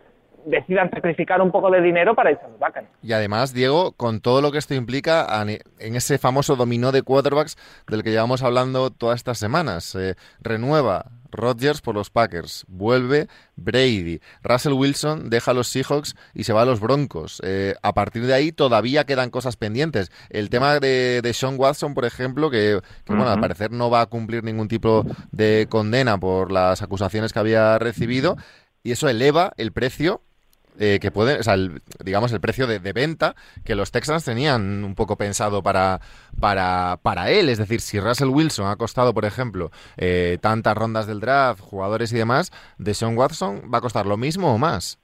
decidan 0.47 0.91
sacrificar 0.91 1.43
un 1.43 1.50
poco 1.50 1.71
de 1.71 1.81
dinero 1.83 2.15
para 2.15 2.31
irse 2.31 2.45
a 2.45 2.85
Y 3.03 3.12
además, 3.12 3.53
Diego, 3.53 3.93
con 3.93 4.21
todo 4.21 4.41
lo 4.41 4.53
que 4.53 4.59
esto 4.59 4.75
implica 4.75 5.26
en 5.43 5.97
ese 5.97 6.19
famoso 6.19 6.57
dominó 6.57 6.93
de 6.93 7.03
quarterbacks 7.03 7.57
del 7.88 8.03
que 8.03 8.12
llevamos 8.12 8.43
hablando 8.43 8.91
todas 8.91 9.17
estas 9.17 9.38
semanas, 9.38 9.95
eh, 9.97 10.15
renueva 10.41 11.07
Rodgers 11.37 11.81
por 11.81 11.95
los 11.95 12.11
Packers, 12.11 12.64
vuelve 12.69 13.28
Brady, 13.57 14.21
Russell 14.43 14.73
Wilson 14.73 15.31
deja 15.31 15.52
a 15.52 15.55
los 15.55 15.69
Seahawks 15.69 16.16
y 16.35 16.45
se 16.45 16.52
va 16.52 16.62
a 16.62 16.64
los 16.64 16.81
Broncos. 16.81 17.40
Eh, 17.45 17.75
a 17.83 17.95
partir 17.95 18.26
de 18.26 18.35
ahí 18.35 18.52
todavía 18.52 19.05
quedan 19.05 19.31
cosas 19.31 19.57
pendientes. 19.57 20.11
El 20.31 20.50
tema 20.50 20.81
de, 20.81 21.31
Sean 21.35 21.57
Watson, 21.59 21.95
por 21.95 22.05
ejemplo, 22.05 22.50
que, 22.50 22.81
bueno, 23.07 23.28
al 23.28 23.40
parecer 23.40 23.71
no 23.71 23.90
va 23.90 24.02
a 24.02 24.07
cumplir 24.07 24.45
ningún 24.45 24.69
tipo 24.69 25.05
de 25.31 25.66
condena 25.69 26.19
por 26.19 26.52
las 26.52 26.83
acusaciones 26.83 27.33
que 27.33 27.38
había 27.38 27.78
recibido 27.78 28.37
y 28.83 28.93
eso 28.93 29.09
eleva 29.09 29.52
el 29.57 29.73
precio 29.73 30.23
eh, 30.78 30.99
que 31.00 31.11
puede, 31.11 31.38
o 31.38 31.42
sea, 31.42 31.56
digamos, 32.04 32.33
el 32.33 32.40
precio 32.40 32.66
de, 32.66 32.78
venta 32.92 33.35
que 33.64 33.75
los 33.75 33.92
Texans 33.92 34.25
tenían 34.25 34.85
un 34.85 34.95
poco 34.95 35.16
pensado 35.16 35.62
para, 35.62 36.00
para, 36.40 36.99
para 37.02 37.30
él. 37.30 37.49
Es 37.49 37.59
decir, 37.59 37.80
si 37.80 38.00
Russell 38.00 38.28
Wilson 38.28 38.68
ha 38.68 38.76
costado, 38.76 39.14
por 39.14 39.25
ejemplo, 39.25 39.71
eh, 39.97 40.38
tantas 40.40 40.76
rondas 40.76 41.06
del 41.06 41.21
draft, 41.21 41.61
jugadores 41.61 42.12
y 42.12 42.16
demás, 42.16 42.52
de 42.78 42.95
Sean 42.95 43.16
Watson 43.16 43.71
va 43.73 43.78
a 43.78 43.80
costar 43.80 44.06
lo 44.06 44.16
mismo 44.16 44.54
o 44.54 44.59
más. 44.59 45.00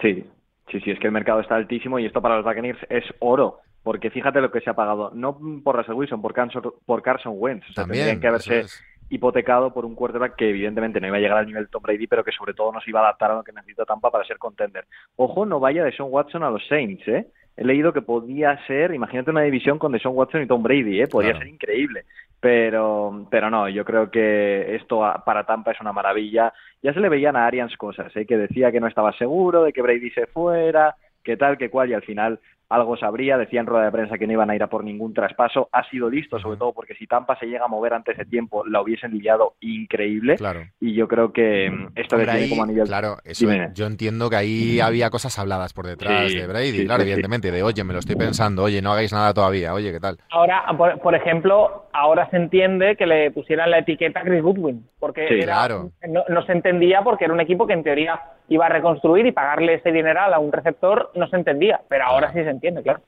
Sí, 0.00 0.24
sí, 0.70 0.80
sí, 0.80 0.90
es 0.90 0.98
que 0.98 1.06
el 1.06 1.12
mercado 1.12 1.40
está 1.40 1.56
altísimo 1.56 1.98
y 1.98 2.06
esto 2.06 2.22
para 2.22 2.36
los 2.36 2.44
Buccaneers 2.44 2.80
es 2.88 3.04
oro. 3.18 3.60
Porque 3.82 4.10
fíjate 4.10 4.42
lo 4.42 4.50
que 4.50 4.60
se 4.60 4.68
ha 4.68 4.74
pagado, 4.74 5.10
no 5.14 5.38
por 5.64 5.74
Russell 5.74 5.94
Wilson, 5.94 6.20
por 6.20 6.34
Carson, 6.34 6.62
por 6.84 7.00
Carson 7.00 7.32
Wentz. 7.36 7.64
O 7.70 7.72
sea, 7.72 7.84
tendrían 7.84 8.20
que 8.20 8.26
haberse 8.26 8.66
hipotecado 9.10 9.72
por 9.72 9.84
un 9.84 9.94
quarterback 9.94 10.36
que 10.36 10.48
evidentemente 10.48 11.00
no 11.00 11.08
iba 11.08 11.16
a 11.18 11.20
llegar 11.20 11.38
al 11.38 11.46
nivel 11.46 11.68
Tom 11.68 11.82
Brady, 11.82 12.06
pero 12.06 12.24
que 12.24 12.32
sobre 12.32 12.54
todo 12.54 12.72
no 12.72 12.80
se 12.80 12.90
iba 12.90 13.00
a 13.00 13.02
adaptar 13.02 13.32
a 13.32 13.34
lo 13.34 13.44
que 13.44 13.52
necesita 13.52 13.84
Tampa 13.84 14.10
para 14.10 14.24
ser 14.24 14.38
contender. 14.38 14.86
Ojo, 15.16 15.44
no 15.44 15.60
vaya 15.60 15.84
de 15.84 15.92
Sean 15.92 16.08
Watson 16.10 16.44
a 16.44 16.50
los 16.50 16.66
Saints, 16.66 17.06
¿eh? 17.08 17.26
He 17.56 17.64
leído 17.64 17.92
que 17.92 18.00
podía 18.00 18.56
ser, 18.66 18.94
imagínate 18.94 19.30
una 19.30 19.42
división 19.42 19.78
con 19.78 19.98
Sean 19.98 20.14
Watson 20.14 20.42
y 20.42 20.46
Tom 20.46 20.62
Brady, 20.62 21.02
¿eh? 21.02 21.08
Podría 21.08 21.36
ser 21.36 21.48
increíble. 21.48 22.04
Pero, 22.40 23.26
pero 23.30 23.50
no, 23.50 23.68
yo 23.68 23.84
creo 23.84 24.10
que 24.10 24.74
esto 24.76 25.02
para 25.26 25.44
Tampa 25.44 25.72
es 25.72 25.80
una 25.80 25.92
maravilla. 25.92 26.54
Ya 26.82 26.94
se 26.94 27.00
le 27.00 27.10
veían 27.10 27.36
a 27.36 27.46
Arians 27.46 27.76
cosas, 27.76 28.16
¿eh? 28.16 28.24
Que 28.24 28.38
decía 28.38 28.72
que 28.72 28.80
no 28.80 28.86
estaba 28.86 29.12
seguro 29.12 29.64
de 29.64 29.72
que 29.74 29.82
Brady 29.82 30.10
se 30.10 30.26
fuera, 30.26 30.94
que 31.22 31.36
tal, 31.36 31.58
que 31.58 31.68
cual, 31.68 31.90
y 31.90 31.94
al 31.94 32.02
final 32.02 32.40
algo 32.70 32.96
sabría, 32.96 33.36
decía 33.36 33.60
en 33.60 33.66
rueda 33.66 33.84
de 33.86 33.92
prensa 33.92 34.16
que 34.16 34.26
no 34.26 34.32
iban 34.32 34.48
a 34.48 34.54
ir 34.56 34.62
a 34.62 34.68
por 34.68 34.82
ningún 34.84 35.12
traspaso, 35.12 35.68
ha 35.72 35.84
sido 35.90 36.08
listo, 36.08 36.38
sobre 36.40 36.56
todo 36.56 36.72
porque 36.72 36.94
si 36.94 37.06
Tampa 37.06 37.36
se 37.38 37.46
llega 37.46 37.64
a 37.64 37.68
mover 37.68 37.92
antes 37.92 38.16
de 38.16 38.24
tiempo, 38.24 38.64
la 38.66 38.80
hubiesen 38.80 39.18
liado 39.18 39.54
increíble, 39.60 40.36
Claro. 40.36 40.62
y 40.80 40.94
yo 40.94 41.08
creo 41.08 41.32
que 41.32 41.70
mm, 41.70 41.92
esto 41.96 42.16
le 42.16 42.24
tiene 42.24 42.40
ahí, 42.44 42.48
como 42.48 42.62
anillo 42.62 42.82
al- 42.82 42.88
claro, 42.88 43.16
eso, 43.24 43.46
yo 43.74 43.86
entiendo 43.86 44.30
que 44.30 44.36
ahí 44.36 44.80
había 44.80 45.10
cosas 45.10 45.38
habladas 45.38 45.72
por 45.74 45.86
detrás 45.86 46.30
Sí, 46.32 46.38
de 46.38 46.46
Brady, 46.46 46.70
sí, 46.72 46.84
claro, 46.86 47.00
sí, 47.02 47.06
sí. 47.08 47.12
evidentemente, 47.12 47.50
de 47.50 47.62
oye, 47.62 47.84
me 47.84 47.92
lo 47.92 47.98
estoy 47.98 48.16
pensando, 48.16 48.62
oye, 48.62 48.80
no 48.80 48.92
hagáis 48.92 49.12
nada 49.12 49.34
todavía, 49.34 49.74
oye, 49.74 49.92
¿qué 49.92 50.00
tal? 50.00 50.18
Ahora, 50.30 50.64
por, 50.78 50.98
por 51.00 51.14
ejemplo, 51.14 51.86
ahora 51.92 52.30
se 52.30 52.36
entiende 52.36 52.94
que 52.96 53.06
le 53.06 53.30
pusieran 53.32 53.70
la 53.70 53.78
etiqueta 53.78 54.20
a 54.20 54.22
Chris 54.22 54.42
Goodwin, 54.42 54.86
porque 55.00 55.26
Sí, 55.28 55.34
era- 55.40 55.54
claro. 55.54 55.90
no, 56.08 56.22
no 56.28 56.42
se 56.46 56.52
entendía 56.52 57.02
porque 57.02 57.24
era 57.24 57.34
un 57.34 57.40
equipo 57.40 57.66
que 57.66 57.72
en 57.72 57.82
teoría 57.82 58.20
iba 58.48 58.66
a 58.66 58.68
reconstruir 58.68 59.26
y 59.26 59.32
pagarle 59.32 59.74
ese 59.74 59.92
dineral 59.92 60.34
a 60.34 60.38
un 60.40 60.50
receptor, 60.52 61.10
no 61.14 61.28
se 61.28 61.36
entendía, 61.36 61.80
pero 61.88 62.04
ahora 62.04 62.28
sí 62.32 62.42
se 62.42 62.50
entiende, 62.50 62.59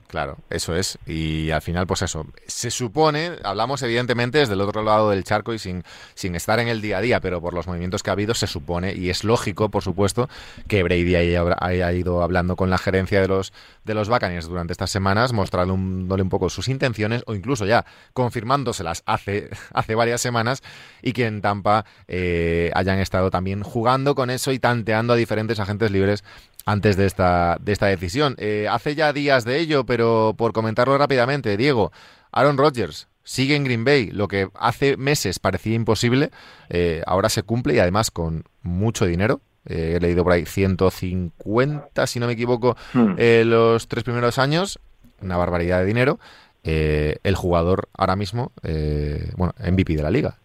claro. 0.08 0.36
Eso 0.50 0.74
es. 0.74 0.98
Y 1.06 1.50
al 1.50 1.62
final, 1.62 1.86
pues 1.86 2.02
eso, 2.02 2.26
se 2.46 2.70
supone, 2.70 3.32
hablamos 3.44 3.82
evidentemente 3.82 4.38
desde 4.38 4.54
el 4.54 4.60
otro 4.60 4.82
lado 4.82 5.10
del 5.10 5.24
charco 5.24 5.54
y 5.54 5.58
sin, 5.58 5.82
sin 6.14 6.34
estar 6.34 6.58
en 6.60 6.68
el 6.68 6.80
día 6.80 6.98
a 6.98 7.00
día, 7.00 7.20
pero 7.20 7.40
por 7.40 7.54
los 7.54 7.66
movimientos 7.66 8.02
que 8.02 8.10
ha 8.10 8.14
habido, 8.14 8.34
se 8.34 8.46
supone, 8.46 8.94
y 8.94 9.10
es 9.10 9.24
lógico, 9.24 9.70
por 9.70 9.82
supuesto, 9.82 10.28
que 10.68 10.82
Brady 10.82 11.14
haya, 11.14 11.44
haya 11.58 11.92
ido 11.92 12.22
hablando 12.22 12.56
con 12.56 12.70
la 12.70 12.78
gerencia 12.78 13.20
de 13.20 13.28
los, 13.28 13.52
de 13.84 13.94
los 13.94 14.08
Buccaneers 14.08 14.48
durante 14.48 14.72
estas 14.72 14.90
semanas, 14.90 15.32
mostrándole 15.32 16.22
un 16.22 16.28
poco 16.28 16.50
sus 16.50 16.68
intenciones, 16.68 17.22
o 17.26 17.34
incluso 17.34 17.66
ya 17.66 17.84
confirmándoselas 18.12 19.02
hace, 19.06 19.50
hace 19.72 19.94
varias 19.94 20.20
semanas, 20.20 20.62
y 21.02 21.12
que 21.12 21.26
en 21.26 21.40
Tampa 21.40 21.84
eh, 22.08 22.70
hayan 22.74 22.98
estado 22.98 23.30
también 23.30 23.62
jugando 23.62 24.14
con 24.14 24.30
eso 24.30 24.52
y 24.52 24.58
tanteando 24.58 25.12
a 25.12 25.16
diferentes 25.16 25.60
agentes 25.60 25.90
libres 25.90 26.24
antes 26.64 26.96
de 26.96 27.06
esta, 27.06 27.56
de 27.60 27.72
esta 27.72 27.86
decisión. 27.86 28.34
Eh, 28.38 28.66
hace 28.70 28.94
ya 28.94 29.12
días 29.12 29.44
de 29.44 29.58
ello, 29.58 29.84
pero 29.84 30.34
por 30.36 30.52
comentarlo 30.52 30.96
rápidamente, 30.98 31.56
Diego, 31.56 31.92
Aaron 32.32 32.56
Rodgers 32.58 33.08
sigue 33.24 33.54
en 33.56 33.64
Green 33.64 33.84
Bay, 33.84 34.10
lo 34.10 34.26
que 34.28 34.48
hace 34.54 34.96
meses 34.96 35.38
parecía 35.38 35.74
imposible, 35.74 36.30
eh, 36.68 37.02
ahora 37.06 37.28
se 37.28 37.42
cumple 37.44 37.74
y 37.74 37.78
además 37.78 38.10
con 38.10 38.44
mucho 38.62 39.06
dinero. 39.06 39.40
Eh, 39.64 39.94
he 39.96 40.00
leído 40.00 40.24
por 40.24 40.32
ahí 40.32 40.44
150, 40.44 42.06
si 42.06 42.18
no 42.20 42.26
me 42.26 42.32
equivoco, 42.32 42.76
Hmm. 42.92 43.14
eh, 43.18 43.44
los 43.46 43.88
tres 43.88 44.04
primeros 44.04 44.38
años, 44.38 44.78
una 45.20 45.36
barbaridad 45.36 45.80
de 45.80 45.86
dinero. 45.86 46.18
Eh, 46.64 47.16
el 47.24 47.34
jugador 47.34 47.88
ahora 47.96 48.14
mismo, 48.16 48.52
eh, 48.62 49.32
bueno, 49.36 49.52
MVP 49.58 49.96
de 49.96 50.02
la 50.02 50.10
liga. 50.10 50.38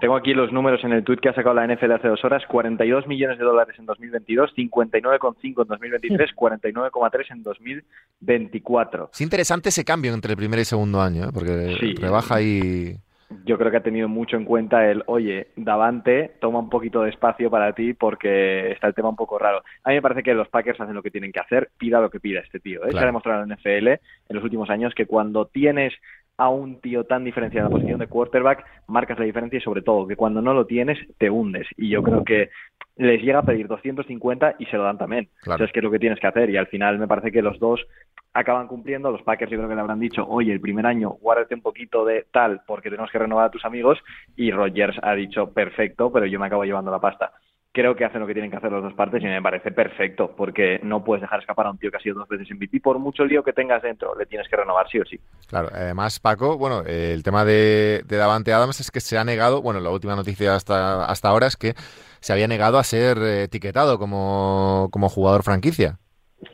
Tengo 0.00 0.14
aquí 0.14 0.34
los 0.34 0.52
números 0.52 0.84
en 0.84 0.92
el 0.92 1.02
tweet 1.02 1.18
que 1.18 1.28
ha 1.30 1.34
sacado 1.34 1.54
la 1.56 1.66
NFL 1.66 1.90
hace 1.92 2.06
dos 2.06 2.24
horas, 2.24 2.44
42 2.46 3.08
millones 3.08 3.38
de 3.38 3.44
dólares 3.44 3.74
en 3.78 3.86
2022, 3.86 4.54
59,5 4.56 5.44
en 5.44 5.54
2023, 5.68 6.30
49,3 6.36 7.32
en 7.32 7.42
2024. 7.42 9.10
Es 9.12 9.20
interesante 9.20 9.70
ese 9.70 9.84
cambio 9.84 10.14
entre 10.14 10.32
el 10.32 10.36
primer 10.36 10.60
y 10.60 10.64
segundo 10.64 11.00
año, 11.00 11.24
¿eh? 11.24 11.30
porque 11.32 11.76
Sí. 11.80 11.94
rebaja 11.94 12.40
y... 12.40 12.96
Yo 13.46 13.58
creo 13.58 13.70
que 13.72 13.78
ha 13.78 13.82
tenido 13.82 14.06
mucho 14.08 14.36
en 14.36 14.44
cuenta 14.44 14.88
el, 14.88 15.02
oye, 15.06 15.48
Davante, 15.56 16.36
toma 16.40 16.60
un 16.60 16.70
poquito 16.70 17.02
de 17.02 17.10
espacio 17.10 17.50
para 17.50 17.72
ti 17.72 17.92
porque 17.94 18.70
está 18.70 18.86
el 18.86 18.94
tema 18.94 19.08
un 19.08 19.16
poco 19.16 19.38
raro. 19.38 19.62
A 19.82 19.88
mí 19.88 19.96
me 19.96 20.02
parece 20.02 20.22
que 20.22 20.34
los 20.34 20.46
Packers 20.48 20.80
hacen 20.80 20.94
lo 20.94 21.02
que 21.02 21.10
tienen 21.10 21.32
que 21.32 21.40
hacer, 21.40 21.70
pida 21.76 22.00
lo 22.00 22.10
que 22.10 22.20
pida 22.20 22.40
este 22.40 22.60
tío. 22.60 22.84
¿eh? 22.84 22.92
Se 22.92 22.98
ha 22.98 23.06
demostrado 23.06 23.42
en 23.42 23.48
la 23.48 23.56
NFL 23.56 23.88
en 23.88 24.00
los 24.36 24.44
últimos 24.44 24.70
años 24.70 24.94
que 24.94 25.06
cuando 25.06 25.46
tienes 25.46 25.94
a 26.36 26.48
un 26.48 26.80
tío 26.80 27.04
tan 27.04 27.24
diferenciado 27.24 27.66
en 27.66 27.72
la 27.72 27.76
posición 27.76 28.00
de 28.00 28.08
quarterback, 28.08 28.64
marcas 28.88 29.18
la 29.18 29.24
diferencia 29.24 29.58
y 29.58 29.62
sobre 29.62 29.82
todo 29.82 30.06
que 30.06 30.16
cuando 30.16 30.42
no 30.42 30.52
lo 30.52 30.66
tienes, 30.66 30.98
te 31.18 31.30
hundes. 31.30 31.66
Y 31.76 31.88
yo 31.90 32.02
creo 32.02 32.24
que 32.24 32.50
les 32.96 33.22
llega 33.22 33.40
a 33.40 33.44
pedir 33.44 33.68
250 33.68 34.56
y 34.58 34.66
se 34.66 34.76
lo 34.76 34.84
dan 34.84 34.98
también. 34.98 35.28
Claro. 35.42 35.56
Entonces, 35.56 35.72
¿qué 35.72 35.80
es 35.80 35.84
lo 35.84 35.90
que 35.90 35.98
tienes 35.98 36.18
que 36.18 36.26
hacer? 36.26 36.50
Y 36.50 36.56
al 36.56 36.66
final 36.66 36.98
me 36.98 37.08
parece 37.08 37.30
que 37.30 37.42
los 37.42 37.58
dos 37.58 37.84
acaban 38.32 38.66
cumpliendo. 38.66 39.10
Los 39.10 39.22
Packers 39.22 39.50
yo 39.50 39.58
creo 39.58 39.68
que 39.68 39.74
le 39.74 39.80
habrán 39.80 40.00
dicho, 40.00 40.26
oye, 40.28 40.52
el 40.52 40.60
primer 40.60 40.86
año 40.86 41.10
guárdate 41.10 41.54
un 41.54 41.62
poquito 41.62 42.04
de 42.04 42.26
tal 42.32 42.62
porque 42.66 42.90
tenemos 42.90 43.10
que 43.10 43.18
renovar 43.18 43.46
a 43.46 43.50
tus 43.50 43.64
amigos. 43.64 43.98
Y 44.36 44.50
Rodgers 44.50 44.96
ha 45.02 45.14
dicho, 45.14 45.52
perfecto, 45.52 46.12
pero 46.12 46.26
yo 46.26 46.38
me 46.40 46.46
acabo 46.46 46.64
llevando 46.64 46.90
la 46.90 47.00
pasta. 47.00 47.32
Creo 47.74 47.96
que 47.96 48.04
hacen 48.04 48.20
lo 48.20 48.26
que 48.28 48.34
tienen 48.34 48.52
que 48.52 48.56
hacer 48.56 48.70
las 48.70 48.84
dos 48.84 48.94
partes 48.94 49.20
y 49.20 49.26
me 49.26 49.42
parece 49.42 49.72
perfecto 49.72 50.32
porque 50.36 50.78
no 50.84 51.02
puedes 51.02 51.22
dejar 51.22 51.40
escapar 51.40 51.66
a 51.66 51.72
un 51.72 51.78
tío 51.78 51.90
que 51.90 51.96
ha 51.96 52.00
sido 52.00 52.20
dos 52.20 52.28
veces 52.28 52.48
MVP. 52.48 52.80
Por 52.80 53.00
mucho 53.00 53.24
lío 53.24 53.42
que 53.42 53.52
tengas 53.52 53.82
dentro, 53.82 54.16
le 54.16 54.26
tienes 54.26 54.48
que 54.48 54.54
renovar 54.54 54.88
sí 54.88 55.00
o 55.00 55.04
sí. 55.04 55.18
Claro, 55.48 55.70
además, 55.72 56.20
Paco, 56.20 56.56
bueno, 56.56 56.84
eh, 56.86 57.10
el 57.12 57.24
tema 57.24 57.44
de, 57.44 58.04
de 58.06 58.16
Davante 58.16 58.52
Adams 58.52 58.78
es 58.78 58.92
que 58.92 59.00
se 59.00 59.18
ha 59.18 59.24
negado, 59.24 59.60
bueno, 59.60 59.80
la 59.80 59.90
última 59.90 60.14
noticia 60.14 60.54
hasta, 60.54 61.04
hasta 61.06 61.28
ahora 61.28 61.48
es 61.48 61.56
que 61.56 61.74
se 62.20 62.32
había 62.32 62.46
negado 62.46 62.78
a 62.78 62.84
ser 62.84 63.18
eh, 63.18 63.42
etiquetado 63.42 63.98
como, 63.98 64.88
como 64.92 65.08
jugador 65.08 65.42
franquicia. 65.42 65.98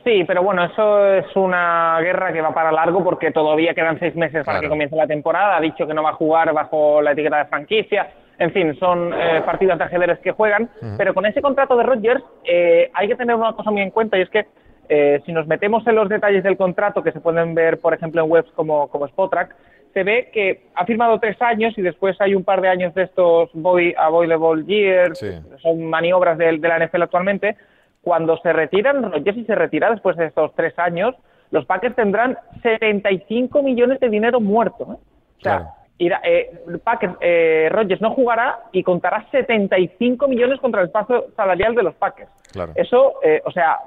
Sí, 0.03 0.23
pero 0.25 0.43
bueno, 0.43 0.63
eso 0.65 1.05
es 1.13 1.25
una 1.35 1.97
guerra 2.01 2.31
que 2.33 2.41
va 2.41 2.53
para 2.53 2.71
largo 2.71 3.03
porque 3.03 3.31
todavía 3.31 3.73
quedan 3.73 3.99
seis 3.99 4.15
meses 4.15 4.45
para 4.45 4.57
Claro. 4.57 4.61
que 4.61 4.69
comience 4.69 4.95
la 4.95 5.07
temporada. 5.07 5.57
Ha 5.57 5.61
dicho 5.61 5.85
que 5.87 5.93
no 5.93 6.03
va 6.03 6.11
a 6.11 6.13
jugar 6.13 6.51
bajo 6.53 7.01
la 7.01 7.11
etiqueta 7.11 7.37
de 7.39 7.45
franquicia. 7.45 8.11
En 8.39 8.51
fin, 8.51 8.75
son 8.79 9.13
eh, 9.13 9.41
partidas 9.45 9.77
de 9.77 9.83
ajedrez 9.85 10.19
que 10.19 10.31
juegan. 10.31 10.69
Pero 10.97 11.13
con 11.13 11.25
ese 11.25 11.41
contrato 11.41 11.75
de 11.77 11.83
Rodgers 11.83 12.23
eh, 12.43 12.89
hay 12.93 13.07
que 13.07 13.15
tener 13.15 13.35
una 13.35 13.53
cosa 13.53 13.69
muy 13.71 13.81
en 13.81 13.91
cuenta 13.91 14.17
y 14.17 14.21
es 14.21 14.29
que 14.29 14.45
eh, 14.89 15.21
si 15.25 15.31
nos 15.31 15.45
metemos 15.47 15.85
en 15.87 15.95
los 15.95 16.09
detalles 16.09 16.43
del 16.43 16.57
contrato 16.57 17.03
que 17.03 17.11
se 17.11 17.19
pueden 17.21 17.53
ver, 17.53 17.79
por 17.79 17.93
ejemplo, 17.93 18.23
en 18.23 18.31
webs 18.31 18.49
como, 18.55 18.87
como 18.89 19.07
Spotrac, 19.07 19.55
se 19.93 20.03
ve 20.03 20.29
que 20.33 20.63
ha 20.75 20.85
firmado 20.85 21.19
tres 21.19 21.39
años 21.41 21.77
y 21.77 21.81
después 21.81 22.19
hay 22.19 22.33
un 22.33 22.43
par 22.43 22.61
de 22.61 22.69
años 22.69 22.93
de 22.95 23.03
estos 23.03 23.49
boy, 23.53 23.93
avoidable 23.97 24.63
years, 24.65 25.19
Sí. 25.19 25.29
son 25.61 25.85
maniobras 25.85 26.37
de, 26.37 26.57
de 26.57 26.67
la 26.67 26.79
NFL 26.79 27.03
actualmente. 27.03 27.55
Cuando 28.03 28.37
se 28.37 28.51
retiran, 28.53 29.11
Rodgers 29.11 29.37
si 29.37 29.45
se 29.45 29.55
retira 29.55 29.89
después 29.91 30.17
de 30.17 30.25
estos 30.27 30.53
tres 30.55 30.77
años, 30.79 31.15
los 31.51 31.65
Packers 31.65 31.95
tendrán 31.95 32.37
75 32.63 33.61
millones 33.61 33.99
de 33.99 34.09
dinero 34.09 34.39
muerto. 34.39 34.83
¿eh? 34.83 34.95
O 34.95 35.41
sea, 35.41 35.57
Claro. 35.57 35.65
irá- 35.99 36.21
eh, 36.23 36.49
Packers, 36.83 37.13
eh, 37.21 37.69
Rodgers 37.71 38.01
no 38.01 38.11
jugará 38.11 38.59
y 38.71 38.83
contará 38.83 39.25
75 39.31 40.27
millones 40.27 40.59
contra 40.59 40.81
el 40.81 40.87
espacio 40.87 41.25
salarial 41.35 41.75
de 41.75 41.83
los 41.83 41.93
Packers. 41.95 42.29
Claro. 42.51 42.71
Eso, 42.75 43.13
eh, 43.23 43.41
o 43.45 43.51
sea, 43.51 43.79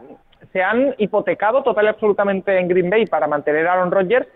se 0.53 0.63
han 0.63 0.95
hipotecado 0.99 1.63
total 1.63 1.87
y 1.87 1.89
absolutamente 1.89 2.57
en 2.59 2.69
Green 2.69 2.91
Bay 2.91 3.07
para 3.07 3.27
mantener 3.27 3.67
a 3.67 3.73
Aaron 3.73 3.91
Rodgers. 3.91 4.29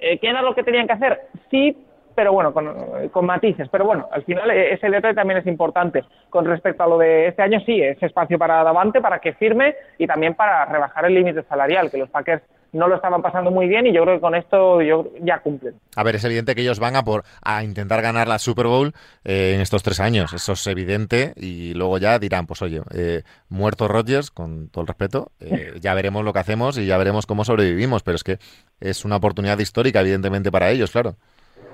Eh, 0.00 0.18
¿Qué 0.18 0.28
era 0.28 0.42
lo 0.42 0.54
que 0.54 0.64
tenían 0.64 0.86
que 0.88 0.94
hacer? 0.94 1.20
Sí, 1.50 1.76
pero 2.14 2.32
bueno, 2.32 2.52
con, 2.52 3.08
con 3.10 3.26
matices. 3.26 3.68
Pero 3.70 3.84
bueno, 3.84 4.08
al 4.10 4.24
final 4.24 4.50
eh, 4.50 4.74
ese 4.74 4.88
detalle 4.88 5.14
también 5.14 5.40
es 5.40 5.46
importante. 5.46 6.04
Con 6.30 6.44
respecto 6.44 6.82
a 6.82 6.86
lo 6.86 6.98
de 6.98 7.28
este 7.28 7.42
año, 7.42 7.60
sí, 7.60 7.80
es 7.80 8.02
espacio 8.02 8.38
para 8.38 8.62
Davante, 8.62 9.00
para 9.00 9.18
que 9.18 9.34
firme 9.34 9.74
y 9.98 10.06
también 10.06 10.34
para 10.34 10.64
rebajar 10.66 11.04
el 11.04 11.14
límite 11.14 11.42
salarial, 11.44 11.90
que 11.90 11.98
los 11.98 12.10
Packers 12.10 12.42
no 12.72 12.88
lo 12.88 12.96
estaban 12.96 13.20
pasando 13.20 13.50
muy 13.50 13.68
bien 13.68 13.86
y 13.86 13.92
yo 13.92 14.02
creo 14.02 14.14
que 14.16 14.20
con 14.20 14.34
esto 14.34 14.80
yo, 14.80 15.12
ya 15.20 15.40
cumplen. 15.40 15.74
A 15.94 16.02
ver, 16.02 16.16
es 16.16 16.24
evidente 16.24 16.54
que 16.54 16.62
ellos 16.62 16.80
van 16.80 16.96
a 16.96 17.04
por 17.04 17.24
a 17.42 17.62
intentar 17.62 18.00
ganar 18.00 18.28
la 18.28 18.38
Super 18.38 18.66
Bowl 18.66 18.94
eh, 19.24 19.52
en 19.54 19.60
estos 19.60 19.82
tres 19.82 20.00
años. 20.00 20.32
Eso 20.32 20.52
es 20.52 20.66
evidente. 20.66 21.34
Y 21.36 21.74
luego 21.74 21.98
ya 21.98 22.18
dirán, 22.18 22.46
pues 22.46 22.62
oye, 22.62 22.80
eh, 22.94 23.22
muerto 23.48 23.88
Rodgers, 23.88 24.30
con 24.30 24.68
todo 24.68 24.82
el 24.82 24.88
respeto, 24.88 25.32
eh, 25.40 25.74
ya 25.80 25.92
veremos 25.94 26.24
lo 26.24 26.32
que 26.32 26.38
hacemos 26.38 26.78
y 26.78 26.86
ya 26.86 26.96
veremos 26.96 27.26
cómo 27.26 27.44
sobrevivimos. 27.44 28.02
Pero 28.02 28.16
es 28.16 28.24
que 28.24 28.38
es 28.80 29.04
una 29.04 29.16
oportunidad 29.16 29.58
histórica, 29.58 30.00
evidentemente, 30.00 30.50
para 30.50 30.70
ellos, 30.70 30.90
claro. 30.90 31.16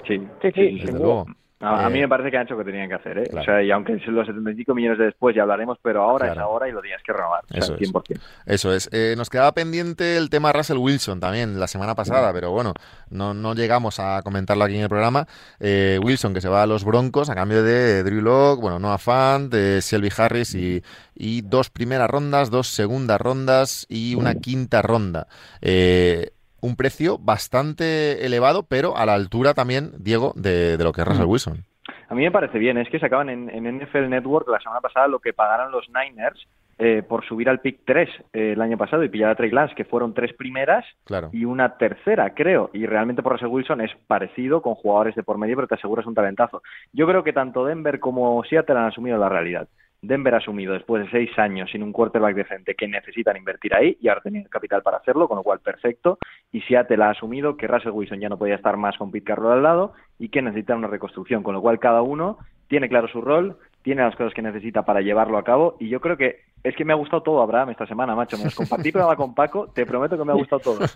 Sí, 0.08 0.18
Sí, 0.42 0.50
sí, 0.54 0.62
Desde 0.74 0.86
sin 0.86 0.98
luego. 0.98 1.26
A, 1.60 1.86
a 1.86 1.88
Eh, 1.88 1.92
mí 1.92 1.98
me 1.98 2.08
parece 2.08 2.30
que 2.30 2.36
han 2.36 2.44
hecho 2.44 2.54
lo 2.54 2.60
que 2.64 2.70
tenían 2.70 2.88
que 2.88 2.94
hacer, 2.94 3.18
¿eh? 3.18 3.24
claro. 3.24 3.42
O 3.42 3.44
sea, 3.44 3.60
y 3.64 3.70
aunque 3.72 3.94
los 4.06 4.26
75 4.28 4.74
millones 4.76 4.96
de 4.96 5.06
después 5.06 5.34
ya 5.34 5.42
hablaremos, 5.42 5.76
pero 5.82 6.04
ahora 6.04 6.26
Claro. 6.26 6.40
es 6.40 6.44
ahora 6.44 6.68
y 6.68 6.72
lo 6.72 6.80
tienes 6.80 7.02
que 7.02 7.12
renovar. 7.12 7.42
O 7.42 7.48
sea, 7.48 7.58
Eso 7.58 7.74
es. 7.74 7.80
100%. 7.80 8.20
Eso 8.46 8.72
es. 8.72 8.88
Eh, 8.92 9.14
nos 9.18 9.28
quedaba 9.28 9.50
pendiente 9.50 10.16
el 10.16 10.30
tema 10.30 10.52
Russell 10.52 10.76
Wilson 10.76 11.18
también 11.18 11.58
la 11.58 11.66
semana 11.66 11.96
pasada, 11.96 12.32
pero 12.32 12.52
bueno, 12.52 12.74
no, 13.10 13.34
no 13.34 13.56
llegamos 13.56 13.98
a 13.98 14.22
comentarlo 14.22 14.62
aquí 14.62 14.76
en 14.76 14.82
el 14.82 14.88
programa. 14.88 15.26
Eh, 15.58 15.98
Wilson 16.00 16.32
que 16.32 16.40
se 16.40 16.48
va 16.48 16.62
a 16.62 16.66
los 16.68 16.84
Broncos 16.84 17.28
a 17.28 17.34
cambio 17.34 17.64
de 17.64 18.04
Drew 18.04 18.20
Lock, 18.22 18.60
bueno, 18.60 18.78
Noah 18.78 18.98
Fant, 18.98 19.52
de 19.52 19.80
Shelby 19.80 20.10
Harris 20.16 20.54
y, 20.54 20.80
y 21.16 21.40
dos 21.42 21.70
primeras 21.70 22.08
rondas, 22.08 22.50
dos 22.50 22.68
segundas 22.68 23.20
rondas 23.20 23.84
y 23.88 24.14
una 24.14 24.36
quinta 24.36 24.80
ronda. 24.80 25.26
Eh, 25.60 26.30
un 26.60 26.76
precio 26.76 27.18
bastante 27.18 28.24
elevado, 28.26 28.64
pero 28.68 28.96
a 28.96 29.06
la 29.06 29.14
altura 29.14 29.54
también, 29.54 29.92
Diego, 29.98 30.32
de, 30.36 30.76
de 30.76 30.84
lo 30.84 30.92
que 30.92 31.00
es 31.02 31.06
Russell 31.08 31.26
Wilson. 31.26 31.64
A 32.08 32.14
mí 32.14 32.22
me 32.22 32.30
parece 32.30 32.58
bien, 32.58 32.78
es 32.78 32.88
que 32.88 32.98
sacaban 32.98 33.28
en, 33.28 33.50
en 33.50 33.78
NFL 33.78 34.08
Network 34.08 34.48
la 34.48 34.60
semana 34.60 34.80
pasada 34.80 35.08
lo 35.08 35.18
que 35.20 35.32
pagaron 35.34 35.70
los 35.70 35.86
Niners 35.90 36.46
eh, 36.78 37.02
por 37.06 37.24
subir 37.26 37.48
al 37.48 37.60
pick 37.60 37.80
3 37.84 38.08
eh, 38.32 38.52
el 38.52 38.62
año 38.62 38.78
pasado 38.78 39.02
y 39.02 39.08
pillar 39.08 39.30
a 39.30 39.34
Trey 39.34 39.50
Lance, 39.50 39.74
que 39.74 39.84
fueron 39.84 40.14
tres 40.14 40.32
primeras 40.32 40.84
Claro. 41.04 41.28
y 41.32 41.44
una 41.44 41.76
tercera, 41.76 42.32
creo. 42.34 42.70
Y 42.72 42.86
realmente 42.86 43.22
por 43.22 43.32
Russell 43.32 43.48
Wilson 43.48 43.80
es 43.80 43.90
parecido 44.06 44.62
con 44.62 44.74
jugadores 44.76 45.16
de 45.16 45.22
por 45.24 45.38
medio, 45.38 45.56
pero 45.56 45.66
te 45.68 45.74
aseguras 45.74 46.06
un 46.06 46.14
talentazo. 46.14 46.62
Yo 46.92 47.06
creo 47.06 47.24
que 47.24 47.32
tanto 47.32 47.64
Denver 47.64 47.98
como 47.98 48.42
Seattle 48.44 48.78
han 48.78 48.86
asumido 48.86 49.18
la 49.18 49.28
realidad. 49.28 49.68
Denver 50.00 50.34
ha 50.34 50.38
asumido 50.38 50.74
después 50.74 51.04
de 51.04 51.10
seis 51.10 51.38
años 51.38 51.70
sin 51.70 51.82
un 51.82 51.92
quarterback 51.92 52.36
decente 52.36 52.74
que 52.74 52.86
necesitan 52.86 53.36
invertir 53.36 53.74
ahí 53.74 53.98
y 54.00 54.08
ahora 54.08 54.20
tienen 54.20 54.42
el 54.42 54.48
capital 54.48 54.82
para 54.82 54.98
hacerlo, 54.98 55.26
con 55.26 55.36
lo 55.36 55.42
cual 55.42 55.60
perfecto. 55.60 56.18
Y 56.52 56.60
Seattle 56.62 57.02
ha 57.02 57.10
asumido 57.10 57.56
que 57.56 57.66
Russell 57.66 57.90
Wilson 57.90 58.20
ya 58.20 58.28
no 58.28 58.38
podía 58.38 58.54
estar 58.54 58.76
más 58.76 58.96
con 58.96 59.10
Pete 59.10 59.26
Carroll 59.26 59.52
al 59.52 59.62
lado 59.62 59.92
y 60.18 60.28
que 60.28 60.42
necesitan 60.42 60.78
una 60.78 60.88
reconstrucción, 60.88 61.42
con 61.42 61.54
lo 61.54 61.60
cual 61.60 61.78
cada 61.78 62.02
uno 62.02 62.38
tiene 62.68 62.88
claro 62.88 63.08
su 63.08 63.20
rol, 63.20 63.56
tiene 63.82 64.02
las 64.02 64.14
cosas 64.14 64.34
que 64.34 64.42
necesita 64.42 64.84
para 64.84 65.00
llevarlo 65.00 65.38
a 65.38 65.44
cabo 65.44 65.76
y 65.80 65.88
yo 65.88 66.00
creo 66.00 66.16
que 66.16 66.42
es 66.62 66.74
que 66.76 66.84
me 66.84 66.92
ha 66.92 66.96
gustado 66.96 67.22
todo 67.22 67.40
Abraham 67.40 67.70
esta 67.70 67.86
semana, 67.86 68.14
macho. 68.14 68.36
Me 68.36 68.50
compartí 68.50 68.90
programa 68.90 69.16
con 69.16 69.34
Paco, 69.34 69.68
te 69.68 69.86
prometo 69.86 70.18
que 70.18 70.24
me 70.24 70.32
ha 70.32 70.36
gustado 70.36 70.60
todo. 70.60 70.80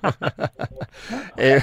Eh, 1.37 1.59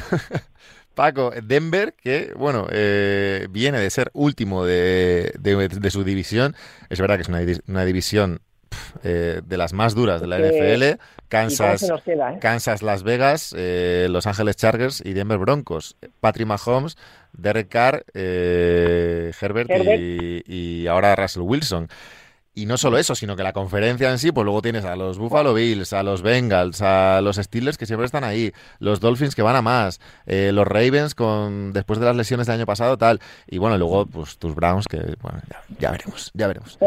Paco, 1.00 1.32
Denver, 1.42 1.94
que 1.94 2.34
bueno, 2.36 2.68
eh, 2.70 3.48
viene 3.50 3.80
de 3.80 3.90
ser 3.90 4.12
último 4.14 4.66
de, 4.66 5.32
de- 5.40 5.70
de 5.70 5.92
su 5.92 6.04
división. 6.04 6.58
Es 6.90 7.00
verdad 7.00 7.16
que 7.16 7.22
es 7.22 7.30
una, 7.30 7.40
una 7.68 7.86
división 7.86 8.42
eh, 9.04 9.40
de 9.46 9.58
las 9.58 9.72
más 9.72 9.96
duras 9.96 10.20
de 10.20 10.28
la 10.28 10.40
NFL. 10.40 10.84
¿Y 10.84 10.90
cómo 10.90 11.00
Kansas, 11.30 11.86
queda, 12.04 12.34
eh? 12.34 12.40
Kansas, 12.42 12.82
Las 12.82 13.04
Vegas, 13.04 13.56
eh, 13.58 14.08
Los 14.10 14.28
Ángeles 14.28 14.58
Chargers 14.58 15.02
y 15.06 15.14
Denver 15.14 15.38
Broncos. 15.38 15.96
Patrick 16.20 16.48
Mahomes, 16.48 16.98
Derek 17.32 17.70
Carr, 17.70 18.04
eh, 18.14 19.32
Herbert, 19.40 19.70
Herbert. 19.70 20.02
Y, 20.02 20.44
y 20.46 20.88
ahora 20.88 21.16
Russell 21.16 21.44
Wilson. 21.44 21.88
Y 22.60 22.66
no 22.66 22.78
solo 22.78 22.98
eso, 22.98 23.16
sino 23.16 23.38
que 23.38 23.44
la 23.44 23.54
conferencia 23.54 24.12
en 24.12 24.20
sí, 24.20 24.34
pues 24.34 24.44
luego 24.44 24.62
tienes 24.62 24.84
a 24.84 24.98
los 24.98 25.18
Buffalo 25.18 25.54
Bills, 25.54 25.94
a 25.94 26.04
los 26.04 26.22
Bengals, 26.22 26.82
a 26.82 27.22
los 27.22 27.38
Steelers 27.38 27.78
que 27.78 27.86
siempre 27.86 28.06
están 28.06 28.26
ahí, 28.26 28.52
los 28.80 29.00
Dolphins 29.00 29.34
que 29.34 29.42
van 29.42 29.56
a 29.56 29.62
más, 29.62 30.02
eh, 30.26 30.52
los 30.54 30.68
Ravens 30.68 31.16
con 31.16 31.72
después 31.72 32.02
de 32.02 32.06
las 32.06 32.18
lesiones 32.18 32.48
del 32.48 32.58
año 32.58 32.66
pasado, 32.66 32.98
tal. 32.98 33.22
Y 33.48 33.60
bueno, 33.60 33.78
luego 33.78 34.06
pues 34.08 34.38
tus 34.38 34.56
Browns 34.56 34.90
que, 34.90 34.98
bueno, 35.22 35.40
ya, 35.50 35.62
ya 35.80 35.92
veremos, 35.92 36.32
ya 36.34 36.48
veremos. 36.48 36.78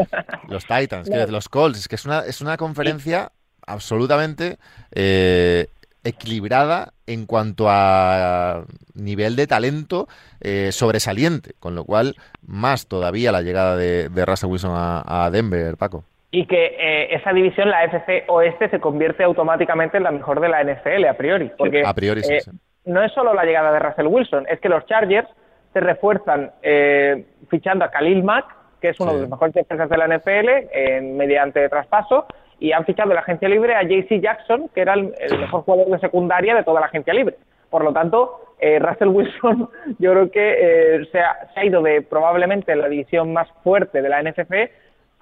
Los 0.47 0.63
Titans, 0.67 1.09
que, 1.09 1.25
los 1.31 1.49
Colts, 1.49 1.79
es 1.79 1.87
que 1.87 1.95
es 1.95 2.05
una, 2.05 2.19
es 2.19 2.41
una 2.41 2.55
conferencia 2.55 3.31
absolutamente 3.65 4.59
eh, 4.91 5.69
equilibrada 6.03 6.93
en 7.07 7.25
cuanto 7.25 7.65
a 7.69 8.63
nivel 8.93 9.35
de 9.35 9.47
talento 9.47 10.07
eh, 10.41 10.71
sobresaliente, 10.71 11.51
con 11.59 11.75
lo 11.75 11.83
cual 11.85 12.15
más 12.45 12.87
todavía 12.87 13.31
la 13.31 13.41
llegada 13.41 13.75
de, 13.77 14.09
de 14.09 14.25
Russell 14.25 14.49
Wilson 14.49 14.71
a, 14.75 15.25
a 15.25 15.31
Denver, 15.31 15.77
Paco. 15.77 16.03
Y 16.31 16.47
que 16.47 16.65
eh, 16.79 17.15
esa 17.15 17.31
división, 17.31 17.69
la 17.69 17.83
FC 17.85 18.23
Oeste, 18.27 18.69
se 18.69 18.79
convierte 18.79 19.23
automáticamente 19.23 19.97
en 19.97 20.03
la 20.03 20.11
mejor 20.11 20.39
de 20.39 20.49
la 20.49 20.63
NFL 20.63 21.05
a 21.05 21.13
priori. 21.13 21.51
Porque 21.57 21.83
a 21.85 21.93
priori 21.93 22.23
sí, 22.23 22.33
eh, 22.33 22.41
sí. 22.41 22.51
no 22.85 23.03
es 23.03 23.11
solo 23.13 23.33
la 23.33 23.43
llegada 23.45 23.71
de 23.71 23.79
Russell 23.79 24.07
Wilson, 24.07 24.45
es 24.49 24.59
que 24.59 24.69
los 24.69 24.85
Chargers 24.87 25.27
se 25.73 25.79
refuerzan 25.79 26.51
eh, 26.63 27.25
fichando 27.49 27.85
a 27.85 27.91
Khalil 27.91 28.23
Mack, 28.23 28.45
que 28.81 28.89
es 28.89 28.99
uno 28.99 29.11
Sí. 29.11 29.15
de 29.17 29.21
los 29.21 29.29
mejores 29.29 29.53
defensas 29.53 29.89
de 29.89 29.97
la 29.97 30.07
NFL, 30.07 30.49
en- 30.73 31.15
mediante 31.17 31.69
traspaso, 31.69 32.25
y 32.59 32.71
han 32.71 32.85
fichado 32.85 33.09
de 33.09 33.15
la 33.15 33.21
agencia 33.21 33.49
libre 33.49 33.75
a 33.75 33.83
JC 33.83 34.21
Jackson, 34.21 34.69
que 34.73 34.81
era 34.81 34.93
el, 34.93 35.13
el 35.19 35.39
mejor 35.39 35.63
jugador 35.63 35.91
de 35.91 35.99
secundaria 35.99 36.55
de 36.55 36.63
toda 36.63 36.79
la 36.79 36.87
agencia 36.87 37.13
libre. 37.13 37.35
Por 37.69 37.83
lo 37.83 37.91
tanto, 37.91 38.53
eh, 38.59 38.79
Russell 38.79 39.09
Wilson 39.09 39.69
yo 39.99 40.11
creo 40.11 40.31
que 40.31 40.53
eh, 40.59 41.05
se, 41.11 41.19
ha, 41.19 41.49
se 41.53 41.59
ha 41.59 41.65
ido 41.65 41.81
de 41.81 42.01
probablemente 42.01 42.75
la 42.75 42.87
división 42.87 43.33
más 43.33 43.47
fuerte 43.63 44.01
de 44.01 44.09
la 44.09 44.21
NFC 44.21 44.71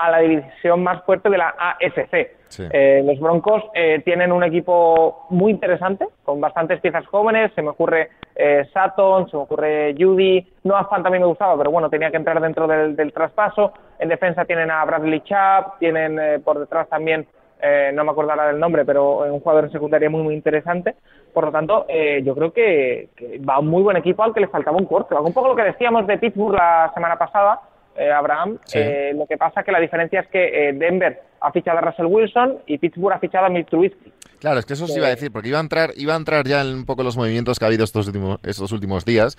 a 0.01 0.12
la 0.12 0.20
división 0.20 0.84
más 0.84 1.03
fuerte 1.03 1.29
de 1.29 1.38
la 1.38 1.55
AFC. 1.58 2.38
Sí. 2.48 2.63
Eh, 2.70 3.01
los 3.05 3.20
Broncos 3.20 3.63
eh, 3.74 4.01
tienen 4.03 4.31
un 4.31 4.43
equipo 4.43 5.27
muy 5.29 5.51
interesante, 5.51 6.08
con 6.24 6.41
bastantes 6.41 6.81
piezas 6.81 7.05
jóvenes. 7.08 7.51
Se 7.55 7.62
me 7.62 7.70
ocurre 7.70 8.10
eh, 8.36 8.65
Sutton, 8.74 9.29
se 9.29 9.38
me 9.38 9.43
ocurre 9.43 9.96
Judy. 9.98 10.46
Noah 10.63 10.86
Fan 10.86 11.03
también 11.03 11.22
me 11.22 11.27
gustaba, 11.27 11.58
pero 11.58 11.72
bueno, 11.72 11.89
tenía 11.89 12.12
que 12.12 12.17
entrar 12.17 12.41
dentro 12.41 12.67
del, 12.67 12.96
del 12.96 13.13
traspaso. 13.13 13.72
En 14.00 14.10
defensa 14.10 14.46
tienen 14.46 14.72
a 14.72 14.84
Bradley 14.84 15.22
Chubb, 15.22 15.77
tienen 15.79 16.20
eh, 16.20 16.39
por 16.39 16.60
detrás 16.60 16.89
también, 16.89 17.27
eh, 17.62 17.91
no 17.93 18.03
me 18.03 18.12
acuerdo 18.12 18.31
ahora 18.31 18.48
del 18.48 18.60
nombre, 18.60 18.84
pero 18.84 19.20
un 19.20 19.39
jugador 19.39 19.65
en 19.65 19.72
secundaria 19.72 20.10
muy, 20.10 20.24
muy 20.24 20.34
interesante. 20.34 20.96
Por 21.31 21.46
lo 21.46 21.51
tanto, 21.51 21.86
eh, 21.88 22.22
yo 22.24 22.34
creo 22.34 22.51
que, 22.51 23.10
que 23.15 23.39
va 23.39 23.60
un 23.60 23.67
muy 23.67 23.84
buen 23.84 23.98
equipo 23.98 24.24
al 24.24 24.34
que 24.34 24.39
le 24.39 24.48
faltaba 24.48 24.77
un 24.77 24.86
quarterback. 24.86 25.25
Un 25.25 25.34
poco 25.34 25.50
lo 25.50 25.55
que 25.55 25.63
decíamos 25.63 26.08
de 26.08 26.17
Pittsburgh 26.17 26.55
la 26.55 26.91
semana 26.93 27.17
pasada, 27.17 27.62
eh, 28.01 28.12
Abraham. 28.12 28.58
Sí. 28.65 28.79
Eh, 28.79 29.13
lo 29.15 29.25
que 29.27 29.38
pasa 29.38 29.63
que 29.63 29.72
la 29.72 29.79
diferencia 29.79 30.22
es 30.22 30.27
que 30.27 30.70
eh, 30.70 30.74
Denver 30.74 31.22
ha 31.39 31.51
fichado 31.51 31.77
a 31.77 31.81
Russell 31.81 32.05
Wilson 32.05 32.60
y 32.65 32.77
Pittsburgh 32.77 33.13
ha 33.13 33.20
fichado 33.20 33.46
a 33.46 33.50
Mitch 33.50 33.70
Trubisky. 33.70 34.12
Claro, 34.39 34.60
es 34.60 34.65
que 34.65 34.74
eso 34.74 34.86
os 34.86 34.98
iba 34.98 35.08
a 35.08 35.12
decir, 35.12 35.31
porque 35.31 35.50
iba 35.50 35.60
a 35.60 35.62
entrar, 35.62 35.91
iba 35.96 36.13
a 36.13 36.17
entrar 36.17 36.48
ya 36.48 36.62
en 36.62 36.74
un 36.74 36.86
poco 36.86 37.03
los 37.03 37.15
movimientos 37.15 37.60
que 37.60 37.65
ha 37.65 37.67
habido 37.67 37.84
estos 37.84 38.08
últimos, 38.08 38.39
estos 38.43 38.72
últimos 38.72 39.05
días, 39.05 39.38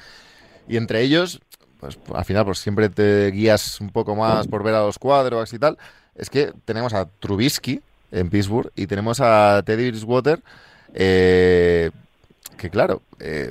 y 0.69 0.77
entre 0.77 1.01
ellos, 1.01 1.41
pues 1.81 1.99
al 2.15 2.25
final, 2.25 2.45
pues 2.45 2.59
siempre 2.59 2.89
te 2.89 3.31
guías 3.33 3.81
un 3.81 3.91
poco 3.91 4.15
más 4.15 4.47
por 4.47 4.63
ver 4.63 4.75
a 4.75 4.83
los 4.83 4.99
cuadros 4.99 5.53
y 5.53 5.59
tal. 5.59 5.77
Es 6.15 6.31
que 6.31 6.53
tenemos 6.65 6.95
a 6.95 7.07
Trubisky 7.07 7.81
en 8.13 8.31
Pittsburgh 8.31 8.71
y 8.77 8.87
tenemos 8.87 9.21
a 9.21 9.63
Teddy 9.65 9.91
Bridgewater, 9.91 10.39
eh, 10.95 11.91
que 12.57 12.71
claro, 12.71 13.03
eh, 13.19 13.51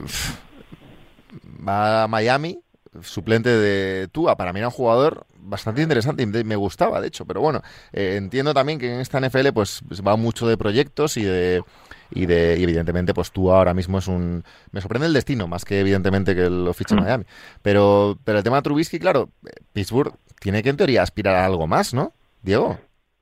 va 1.67 2.03
a 2.03 2.07
Miami, 2.07 2.59
suplente 3.01 3.49
de 3.49 4.07
Tua. 4.09 4.35
Para 4.35 4.53
mí 4.53 4.59
era 4.59 4.67
un 4.67 4.73
jugador 4.73 5.25
bastante 5.37 5.81
interesante 5.81 6.23
y 6.23 6.25
me 6.25 6.55
gustaba, 6.55 7.01
de 7.01 7.07
hecho. 7.07 7.25
Pero 7.25 7.41
bueno, 7.41 7.61
eh, 7.93 8.15
entiendo 8.17 8.53
también 8.53 8.79
que 8.79 8.93
en 8.93 8.99
esta 8.99 9.19
NFL 9.19 9.49
pues 9.53 9.81
va 10.05 10.15
mucho 10.15 10.47
de 10.47 10.57
proyectos 10.57 11.17
y 11.17 11.23
de 11.23 11.63
y 12.11 12.25
de 12.25 12.57
y 12.59 12.63
evidentemente 12.63 13.13
pues 13.13 13.31
Tua 13.31 13.57
ahora 13.57 13.73
mismo 13.73 13.97
es 13.97 14.07
un 14.07 14.43
me 14.71 14.81
sorprende 14.81 15.07
el 15.07 15.13
destino 15.13 15.47
más 15.47 15.63
que 15.63 15.79
evidentemente 15.79 16.35
que 16.35 16.49
lo 16.49 16.73
fiche 16.73 16.95
Miami. 16.95 17.23
Pero 17.61 18.17
pero 18.23 18.39
el 18.39 18.43
tema 18.43 18.57
de 18.57 18.63
Trubisky, 18.63 18.99
claro, 18.99 19.29
Pittsburgh 19.73 20.13
tiene 20.39 20.61
que 20.63 20.69
en 20.69 20.77
teoría 20.77 21.03
aspirar 21.03 21.35
a 21.35 21.45
algo 21.45 21.67
más, 21.67 21.93
¿no? 21.93 22.13
Diego. 22.41 22.77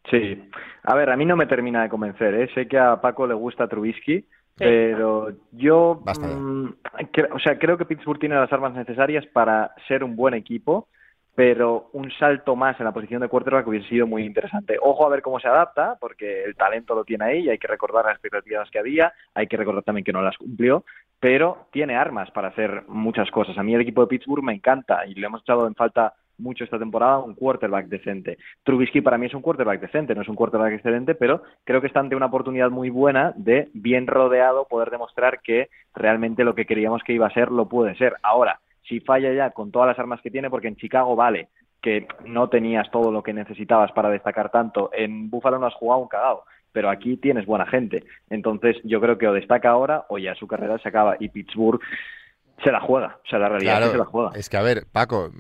Sí. 0.10 0.42
A 0.84 0.96
ver, 0.96 1.10
a 1.10 1.18
mí 1.18 1.26
no 1.26 1.36
me 1.36 1.46
termina 1.46 1.84
de 1.84 1.90
convencer, 1.90 2.34
¿eh? 2.34 2.50
Sé 2.56 2.68
que 2.68 2.80
a 2.80 3.02
Paco 3.02 3.28
le 3.28 3.34
gusta 3.34 3.68
Trubisky, 3.68 4.26
pero 4.60 5.30
yo... 5.52 6.02
Mm, 6.40 6.66
cre- 7.12 7.30
o 7.34 7.40
sea, 7.40 7.58
creo 7.58 7.78
que 7.78 7.86
Pittsburgh 7.86 8.20
tiene 8.20 8.36
las 8.36 8.52
armas 8.54 8.74
necesarias 8.74 9.26
para 9.28 9.72
ser 9.88 10.04
un 10.04 10.16
buen 10.16 10.34
equipo, 10.34 10.88
pero 11.36 11.90
un 11.94 12.12
salto 12.12 12.56
más 12.56 12.78
en 12.80 12.86
la 12.86 12.92
posición 12.92 13.22
de 13.22 13.30
quarterback 13.30 13.66
hubiese 13.68 13.88
sido 13.88 14.06
muy 14.06 14.26
interesante. 14.26 14.78
Ojo 14.82 15.06
a 15.06 15.10
ver 15.10 15.22
cómo 15.22 15.40
se 15.40 15.48
adapta, 15.48 15.98
porque 16.00 16.44
el 16.44 16.56
talento 16.56 16.94
lo 16.94 17.06
tiene 17.06 17.26
ahí 17.26 17.40
y 17.46 17.50
hay 17.50 17.58
que 17.58 17.68
recordar 17.68 18.04
las 18.04 18.16
expectativas 18.16 18.70
que 18.70 18.80
había, 18.80 19.14
hay 19.34 19.48
que 19.48 19.56
recordar 19.56 19.84
también 19.84 20.04
que 20.04 20.12
no 20.12 20.22
las 20.22 20.38
cumplió, 20.38 20.84
pero 21.20 21.68
tiene 21.72 21.96
armas 21.96 22.30
para 22.32 22.50
hacer 22.50 22.84
muchas 22.88 23.32
cosas. 23.32 23.58
A 23.58 23.64
mí 23.64 23.74
el 23.74 23.82
equipo 23.82 24.02
de 24.02 24.08
Pittsburgh 24.08 24.44
me 24.44 24.54
encanta 24.54 25.06
y 25.06 25.16
le 25.16 25.26
hemos 25.26 25.42
echado 25.42 25.66
en 25.66 25.76
falta 25.76 26.14
mucho 26.40 26.64
esta 26.64 26.80
temporada 26.80 27.20
un 27.20 27.36
quarterback 27.36 27.88
decente. 27.88 28.38
Trubisky 28.64 29.02
para 29.02 29.18
mí 29.18 29.28
es 29.28 29.34
un 29.34 29.42
quarterback 29.42 29.82
decente, 29.82 30.16
no 30.16 30.22
es 30.22 30.30
un 30.30 30.36
quarterback 30.36 30.74
excelente, 30.74 31.16
pero 31.16 31.44
creo 31.64 31.82
que 31.82 31.88
está 31.88 32.00
ante 32.00 32.16
una 32.16 32.28
oportunidad 32.28 32.70
muy 32.70 32.90
buena 32.90 33.34
de, 33.36 33.70
bien 33.74 34.08
rodeado, 34.08 34.66
poder 34.66 34.90
demostrar 34.90 35.42
que 35.42 35.70
realmente 35.94 36.44
lo 36.44 36.56
que 36.56 36.66
creíamos 36.66 37.04
que 37.04 37.14
iba 37.14 37.28
a 37.28 37.34
ser 37.34 37.52
lo 37.52 37.68
puede 37.68 37.96
ser. 37.96 38.16
Ahora, 38.24 38.60
si 38.84 39.00
falla 39.00 39.32
ya 39.34 39.52
con 39.52 39.72
todas 39.72 39.88
las 39.88 40.00
armas 40.00 40.22
que 40.22 40.32
tiene, 40.32 40.50
porque 40.50 40.68
en 40.68 40.76
Chicago 40.76 41.16
vale 41.16 41.50
que 41.82 42.08
no 42.26 42.50
tenías 42.50 42.90
todo 42.92 43.12
lo 43.12 43.24
que 43.24 43.34
necesitabas 43.34 43.92
para 43.94 44.10
destacar 44.10 44.50
tanto, 44.52 44.90
en 44.94 45.30
Buffalo 45.30 45.60
no 45.60 45.68
has 45.68 45.74
jugado 45.76 46.02
un 46.02 46.08
cagado, 46.08 46.44
pero 46.72 46.90
aquí 46.90 47.18
tienes 47.18 47.46
buena 47.46 47.66
gente. 47.66 48.04
Entonces 48.30 48.78
yo 48.84 49.00
creo 49.00 49.18
que 49.18 49.28
o 49.28 49.34
destaca 49.34 49.70
ahora 49.70 50.06
o 50.10 50.18
ya 50.18 50.36
su 50.36 50.48
carrera 50.48 50.78
se 50.80 50.90
acaba 50.90 51.16
y 51.20 51.30
Pittsburgh 51.30 51.80
se 52.64 52.72
la 52.72 52.82
juega, 52.82 53.20
o 53.24 53.30
sea, 53.30 53.40
la 53.40 53.50
realidad 53.50 53.82
es 53.82 53.86
que 53.88 53.92
se 53.92 53.98
la 53.98 54.06
juega. 54.06 54.32
es 54.36 54.50
que 54.50 54.58
a 54.58 54.62
ver, 54.62 54.86
Paco, 54.92 55.32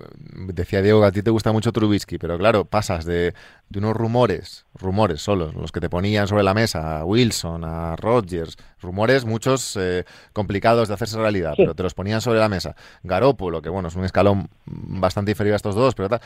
decía 0.47 0.81
Diego 0.81 1.01
que 1.01 1.07
a 1.07 1.11
ti 1.11 1.21
te 1.21 1.31
gusta 1.31 1.51
mucho 1.51 1.71
Trubisky, 1.71 2.17
pero 2.17 2.37
claro, 2.37 2.65
pasas 2.65 3.05
de, 3.05 3.33
de 3.69 3.79
unos 3.79 3.95
rumores, 3.95 4.65
rumores 4.73 5.21
solos, 5.21 5.53
los 5.53 5.71
que 5.71 5.79
te 5.79 5.89
ponían 5.89 6.27
sobre 6.27 6.43
la 6.43 6.53
mesa, 6.53 6.99
a 6.99 7.05
Wilson, 7.05 7.63
a 7.63 7.95
Rodgers, 7.95 8.57
rumores 8.81 9.25
muchos 9.25 9.75
eh, 9.77 10.05
complicados 10.33 10.87
de 10.87 10.93
hacerse 10.93 11.17
realidad, 11.17 11.53
pero 11.57 11.75
te 11.75 11.83
los 11.83 11.93
ponían 11.93 12.21
sobre 12.21 12.39
la 12.39 12.49
mesa. 12.49 12.75
Garópolo, 13.03 13.61
que 13.61 13.69
bueno, 13.69 13.89
es 13.89 13.95
un 13.95 14.05
escalón 14.05 14.49
bastante 14.65 15.31
inferior 15.31 15.53
a 15.53 15.57
estos 15.57 15.75
dos, 15.75 15.95
pero 15.95 16.09
tal. 16.09 16.21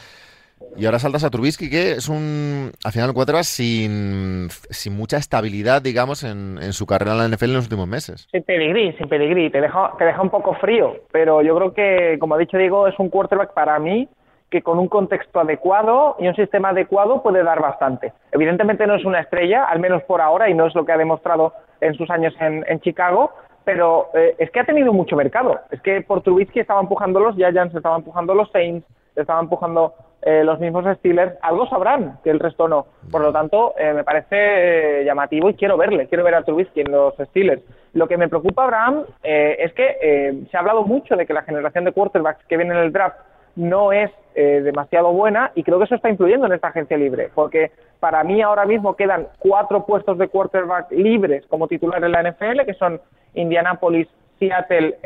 Y 0.76 0.86
ahora 0.86 1.00
saltas 1.00 1.24
a 1.24 1.30
Trubisky, 1.30 1.70
que 1.70 1.92
es 1.92 2.10
un, 2.10 2.72
al 2.84 2.92
final, 2.92 3.10
un 3.10 3.16
quarterback 3.16 3.44
sin, 3.44 4.48
sin 4.50 4.96
mucha 4.96 5.18
estabilidad, 5.18 5.82
digamos, 5.82 6.24
en, 6.24 6.58
en 6.62 6.74
su 6.74 6.86
carrera 6.86 7.12
en 7.12 7.18
la 7.20 7.28
NFL 7.28 7.46
en 7.46 7.54
los 7.54 7.66
últimos 7.66 7.88
meses. 7.88 8.28
Sin 8.32 8.44
peligrí, 8.44 8.94
sin 8.94 9.08
peligrí. 9.08 9.50
Te 9.50 9.62
deja, 9.62 9.92
te 9.98 10.06
deja 10.06 10.22
un 10.22 10.30
poco 10.30 10.56
frío, 10.56 10.96
pero 11.12 11.42
yo 11.42 11.56
creo 11.56 11.74
que, 11.74 12.18
como 12.20 12.36
ha 12.36 12.38
dicho 12.40 12.58
Diego, 12.58 12.88
es 12.88 12.98
un 12.98 13.10
quarterback 13.10 13.54
para 13.54 13.78
mí 13.80 14.08
que 14.50 14.62
con 14.62 14.78
un 14.78 14.88
contexto 14.88 15.40
adecuado 15.40 16.16
y 16.20 16.28
un 16.28 16.36
sistema 16.36 16.70
adecuado 16.70 17.24
puede 17.24 17.44
dar 17.44 17.60
bastante. 17.60 18.14
Evidentemente 18.32 18.86
no 18.86 18.96
es 18.96 19.04
una 19.04 19.20
estrella, 19.20 19.66
al 19.66 19.80
menos 19.80 20.04
por 20.04 20.22
ahora, 20.22 20.48
y 20.50 20.54
no 20.54 20.68
es 20.68 20.76
lo 20.76 20.86
que 20.86 20.92
ha 20.92 20.98
demostrado 20.98 21.54
en 21.82 21.96
sus 21.96 22.10
años 22.12 22.36
en, 22.40 22.64
en 22.68 22.80
Chicago, 22.80 23.32
pero 23.64 24.10
eh, 24.14 24.36
es 24.38 24.52
que 24.52 24.60
ha 24.60 24.66
tenido 24.66 24.94
mucho 24.94 25.16
mercado. 25.16 25.60
Es 25.72 25.82
que 25.82 26.02
por 26.02 26.22
Trubisky 26.22 26.60
estaba 26.60 26.82
empujando 26.82 27.20
los 27.20 27.36
Giants, 27.36 27.74
estaban 27.74 28.02
empujando 28.02 28.36
los 28.36 28.52
Saints, 28.52 28.86
estaban 29.16 29.46
empujando 29.46 29.94
eh, 30.26 30.44
los 30.44 30.60
mismos 30.60 30.86
Steelers. 30.98 31.34
Algo 31.42 31.68
sabrán 31.68 32.20
que 32.24 32.30
el 32.30 32.40
resto 32.40 32.68
no. 32.68 32.86
Por 33.12 33.22
lo 33.22 33.32
tanto, 33.32 33.74
eh, 33.78 33.94
me 33.94 34.04
parece 34.04 35.02
eh, 35.02 35.06
llamativo 35.06 35.50
y 35.50 35.56
quiero 35.56 35.78
verle, 35.78 36.08
quiero 36.08 36.24
ver 36.24 36.36
a 36.36 36.44
Trubisky 36.44 36.82
en 36.82 36.92
los 36.92 37.16
Steelers. 37.16 37.62
Lo 37.94 38.08
que 38.08 38.18
me 38.18 38.28
preocupa, 38.28 38.64
Abraham, 38.64 39.04
eh, 39.24 39.58
es 39.60 39.74
que 39.74 39.98
eh, 40.02 40.44
se 40.50 40.58
ha 40.58 40.62
hablado 40.62 40.84
mucho 40.84 41.16
de 41.16 41.28
que 41.28 41.34
la 41.34 41.44
generación 41.44 41.86
de 41.86 41.92
quarterbacks 41.92 42.44
que 42.48 42.58
viene 42.58 42.74
en 42.74 42.80
el 42.80 42.92
draft 42.92 43.18
no 43.56 43.92
es 43.92 44.10
eh, 44.34 44.62
demasiado 44.64 45.12
buena 45.14 45.52
y 45.54 45.62
creo 45.62 45.78
que 45.78 45.86
eso 45.86 45.94
está 45.94 46.10
influyendo 46.10 46.48
en 46.48 46.54
esta 46.54 46.70
agencia 46.70 46.98
libre, 46.98 47.30
porque 47.36 47.72
para 48.00 48.24
mí 48.24 48.42
ahora 48.42 48.66
mismo 48.66 48.96
quedan 48.96 49.28
cuatro 49.38 49.86
puestos 49.86 50.18
de 50.18 50.28
quarterback 50.28 50.92
libres 50.92 51.46
como 51.48 51.68
titular 51.68 52.04
en 52.04 52.12
la 52.12 52.24
NFL, 52.24 52.66
que 52.66 52.74
son 52.74 53.00
Indianapolis, 53.36 54.08
Seattle, 54.40 54.98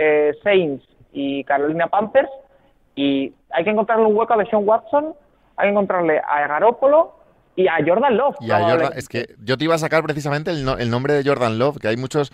Saints 0.42 0.88
y 1.12 1.44
Carolina 1.44 1.88
Panthers, 1.88 2.30
y 2.98 3.34
hay 3.52 3.64
que 3.64 3.70
encontrarle 3.70 4.06
un 4.06 4.18
hueco 4.18 4.34
a 4.34 4.38
Deshaun 4.38 4.68
Watson 4.68 5.14
hay 5.56 5.68
que 5.68 5.72
encontrarle 5.72 6.20
a 6.20 6.48
Garópolo 6.48 7.16
y 7.56 7.68
a 7.68 7.78
Jordan 7.86 8.16
Love. 8.16 8.36
Y 8.42 8.52
a 8.52 8.60
Jordan, 8.60 8.94
es 8.96 9.10
que 9.10 9.36
yo 9.44 9.58
te 9.58 9.64
iba 9.64 9.76
a 9.76 9.80
sacar 9.80 10.04
precisamente 10.04 10.52
el, 10.52 10.68
el 10.80 10.90
nombre 10.92 11.16
de 11.16 11.28
Jordan 11.28 11.58
Love, 11.58 11.80
que 11.80 11.88
hay 11.88 11.98
muchos 11.98 12.32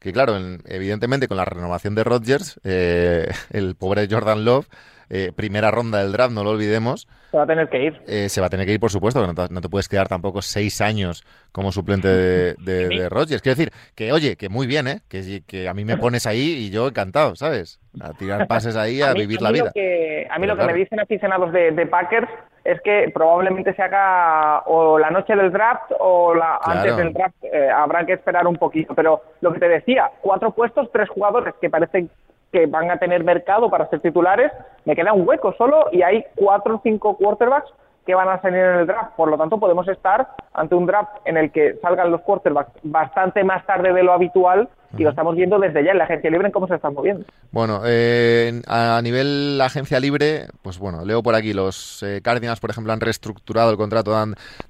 que 0.00 0.12
claro, 0.12 0.36
evidentemente 0.64 1.28
con 1.28 1.36
la 1.36 1.44
renovación 1.44 1.94
de 1.94 2.02
Rodgers, 2.02 2.58
eh, 2.64 3.28
el 3.50 3.76
pobre 3.76 4.08
Jordan 4.10 4.44
Love, 4.44 4.66
eh, 5.14 5.30
primera 5.30 5.70
ronda 5.70 5.98
del 5.98 6.10
draft, 6.10 6.32
no 6.32 6.42
lo 6.42 6.50
olvidemos. 6.52 7.06
Se 7.30 7.36
va 7.36 7.42
a 7.42 7.46
tener 7.46 7.68
que 7.68 7.84
ir. 7.84 8.02
Eh, 8.06 8.30
se 8.30 8.40
va 8.40 8.46
a 8.46 8.50
tener 8.50 8.64
que 8.64 8.72
ir, 8.72 8.80
por 8.80 8.90
supuesto, 8.90 9.24
no 9.26 9.34
te, 9.34 9.52
no 9.52 9.60
te 9.60 9.68
puedes 9.68 9.86
quedar 9.86 10.08
tampoco 10.08 10.40
seis 10.40 10.80
años 10.80 11.22
como 11.52 11.70
suplente 11.70 12.08
de, 12.08 12.54
de, 12.54 13.08
Rodgers. 13.10 13.42
Quiero 13.42 13.56
decir, 13.56 13.72
que 13.94 14.10
oye, 14.10 14.36
que 14.36 14.48
muy 14.48 14.66
bien, 14.66 14.88
¿eh? 14.88 15.00
Que, 15.10 15.42
que, 15.46 15.68
a 15.68 15.74
mí 15.74 15.84
me 15.84 15.98
pones 15.98 16.26
ahí 16.26 16.40
y 16.40 16.70
yo 16.70 16.88
encantado, 16.88 17.36
¿sabes? 17.36 17.78
A 18.00 18.14
tirar 18.14 18.46
pases 18.48 18.74
ahí, 18.74 19.02
a, 19.02 19.12
vivir 19.12 19.42
la 19.42 19.52
vida. 19.52 19.70
que, 19.74 20.26
a 20.30 20.38
mí 20.38 20.46
lo 20.46 20.56
que 20.56 20.64
me 20.64 20.72
dicen 20.72 20.98
aficionados 20.98 21.52
de, 21.52 21.72
de 21.72 21.86
Packers 21.86 22.28
es 22.64 22.80
que 22.80 23.10
probablemente 23.12 23.74
se 23.74 23.82
haga 23.82 24.60
o 24.64 24.98
la 24.98 25.10
noche 25.10 25.36
del 25.36 25.52
draft 25.52 25.92
o 25.98 26.34
la 26.34 26.58
antes 26.62 26.96
del 26.96 27.12
draft. 27.12 27.36
Eh, 27.42 27.68
habrá 27.68 28.06
que 28.06 28.14
esperar 28.14 28.46
un 28.46 28.56
poquito. 28.56 28.94
Pero 28.94 29.20
lo 29.42 29.52
que 29.52 29.60
te 29.60 29.68
decía, 29.68 30.10
cuatro 30.22 30.52
puestos, 30.52 30.90
tres 30.90 31.10
jugadores 31.10 31.54
que 31.60 31.68
parecen 31.68 32.08
que 32.52 32.66
van 32.66 32.90
a 32.90 32.98
tener 32.98 33.24
mercado 33.24 33.70
para 33.70 33.88
ser 33.88 34.00
titulares, 34.00 34.52
me 34.84 34.94
queda 34.94 35.12
un 35.12 35.26
hueco 35.26 35.54
solo 35.54 35.86
y 35.90 36.02
hay 36.02 36.24
cuatro 36.34 36.76
o 36.76 36.80
cinco 36.82 37.16
quarterbacks 37.16 37.72
que 38.06 38.14
van 38.14 38.28
a 38.28 38.40
salir 38.40 38.58
en 38.58 38.80
el 38.80 38.86
draft. 38.86 39.12
Por 39.16 39.30
lo 39.30 39.38
tanto, 39.38 39.58
podemos 39.58 39.86
estar 39.88 40.28
ante 40.52 40.74
un 40.74 40.86
draft 40.86 41.12
en 41.24 41.36
el 41.36 41.50
que 41.52 41.76
salgan 41.80 42.10
los 42.10 42.20
quarterbacks 42.22 42.72
bastante 42.82 43.44
más 43.44 43.64
tarde 43.64 43.92
de 43.92 44.02
lo 44.02 44.12
habitual 44.12 44.68
y 44.98 45.04
lo 45.04 45.10
estamos 45.10 45.36
viendo 45.36 45.58
desde 45.58 45.84
ya 45.84 45.92
en 45.92 45.98
la 45.98 46.04
agencia 46.04 46.30
libre 46.30 46.48
en 46.48 46.52
cómo 46.52 46.66
se 46.66 46.74
están 46.74 46.94
moviendo. 46.94 47.24
Bueno, 47.50 47.80
eh, 47.86 48.60
a 48.66 49.00
nivel 49.02 49.58
agencia 49.62 49.98
libre, 50.00 50.48
pues 50.62 50.78
bueno, 50.78 51.04
leo 51.04 51.22
por 51.22 51.34
aquí, 51.34 51.54
los 51.54 52.02
eh, 52.02 52.20
Cardinals, 52.22 52.60
por 52.60 52.70
ejemplo, 52.70 52.92
han 52.92 53.00
reestructurado 53.00 53.70
el 53.70 53.76
contrato 53.76 54.12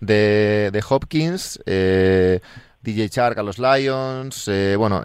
de, 0.00 0.70
de 0.70 0.84
Hopkins, 0.88 1.60
eh, 1.66 2.40
DJ 2.82 3.08
Chark 3.08 3.38
a 3.38 3.42
los 3.42 3.58
Lions, 3.58 4.48
eh, 4.48 4.76
bueno, 4.76 5.02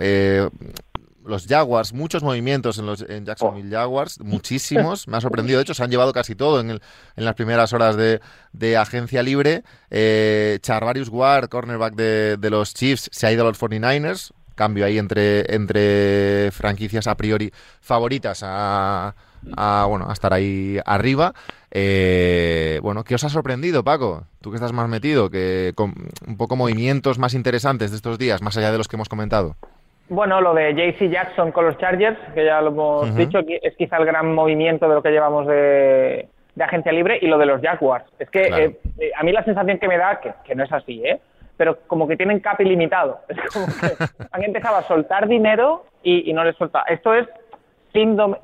los 1.27 1.45
Jaguars, 1.47 1.93
muchos 1.93 2.23
movimientos 2.23 2.77
en 2.79 2.85
los 2.85 3.01
en 3.01 3.25
Jacksonville 3.25 3.75
oh. 3.75 3.79
Jaguars, 3.79 4.19
muchísimos. 4.19 5.07
Me 5.07 5.17
ha 5.17 5.21
sorprendido. 5.21 5.59
De 5.59 5.63
hecho, 5.63 5.73
se 5.73 5.83
han 5.83 5.91
llevado 5.91 6.13
casi 6.13 6.35
todo 6.35 6.59
en, 6.59 6.71
el, 6.71 6.81
en 7.15 7.25
las 7.25 7.35
primeras 7.35 7.73
horas 7.73 7.95
de, 7.95 8.21
de 8.53 8.77
agencia 8.77 9.21
libre. 9.23 9.63
Eh, 9.89 10.59
Charvarius 10.61 11.09
Ward, 11.09 11.49
cornerback 11.49 11.95
de, 11.95 12.37
de, 12.37 12.49
los 12.49 12.73
Chiefs, 12.73 13.09
se 13.11 13.27
ha 13.27 13.31
ido 13.31 13.43
a 13.43 13.49
los 13.49 13.59
49ers. 13.59 14.31
Cambio 14.55 14.85
ahí 14.85 14.97
entre, 14.97 15.53
entre 15.53 16.49
franquicias 16.51 17.05
a 17.05 17.15
priori 17.15 17.53
favoritas 17.79 18.41
a, 18.43 19.13
a 19.55 19.85
bueno, 19.87 20.09
a 20.09 20.13
estar 20.13 20.33
ahí 20.33 20.79
arriba. 20.83 21.33
Eh, 21.69 22.79
bueno, 22.81 23.03
¿qué 23.03 23.15
os 23.15 23.23
ha 23.23 23.29
sorprendido, 23.29 23.83
Paco? 23.83 24.25
Tú 24.41 24.49
que 24.49 24.55
estás 24.55 24.73
más 24.73 24.89
metido, 24.89 25.29
que 25.29 25.73
con 25.75 25.93
un 26.25 26.37
poco 26.37 26.55
movimientos 26.55 27.19
más 27.19 27.33
interesantes 27.33 27.91
de 27.91 27.97
estos 27.97 28.17
días, 28.17 28.41
más 28.41 28.57
allá 28.57 28.71
de 28.71 28.77
los 28.77 28.87
que 28.87 28.95
hemos 28.95 29.09
comentado. 29.09 29.55
Bueno, 30.10 30.39
lo 30.39 30.54
de 30.54 30.74
JC 30.74 31.10
Jackson 31.10 31.52
con 31.52 31.65
los 31.65 31.78
Chargers, 31.78 32.17
que 32.34 32.46
ya 32.46 32.62
lo 32.62 32.70
hemos 32.70 33.15
dicho, 33.15 33.39
es 33.39 33.76
quizá 33.76 33.98
el 33.98 34.06
gran 34.06 34.34
movimiento 34.34 34.88
de 34.88 34.96
lo 34.96 35.04
que 35.04 35.12
llevamos 35.12 35.48
de, 35.48 36.30
agencia 36.60 36.91
libre, 36.91 37.20
y 37.22 37.28
lo 37.28 37.38
de 37.38 37.46
los 37.46 37.62
Jaguars. 37.62 38.06
Es 38.17 38.30
que 38.30 38.48
eh, 38.48 38.80
eh, 39.00 39.12
a 39.15 39.24
mí 39.24 39.32
la 39.32 39.43
sensación 39.43 39.78
que 39.78 39.88
me 39.88 39.98
da, 39.98 40.20
que, 40.20 40.34
que 40.46 40.56
no 40.56 40.63
es 40.63 40.72
así, 40.72 41.02
¿eh? 41.06 41.20
pero 41.58 41.80
como 41.88 42.08
que 42.08 42.15
tienen 42.15 42.39
cap 42.39 42.62
ilimitado. 42.62 43.20
Es 43.28 43.39
como 43.52 43.65
que 43.65 44.06
han 44.32 44.43
empezado 44.43 44.78
a 44.78 44.84
soltar 44.84 45.28
dinero 45.28 45.86
y, 46.04 46.32
no 46.32 46.43
les 46.46 46.56
suelta. 46.56 46.84
Esto 46.88 47.13
es 47.13 47.28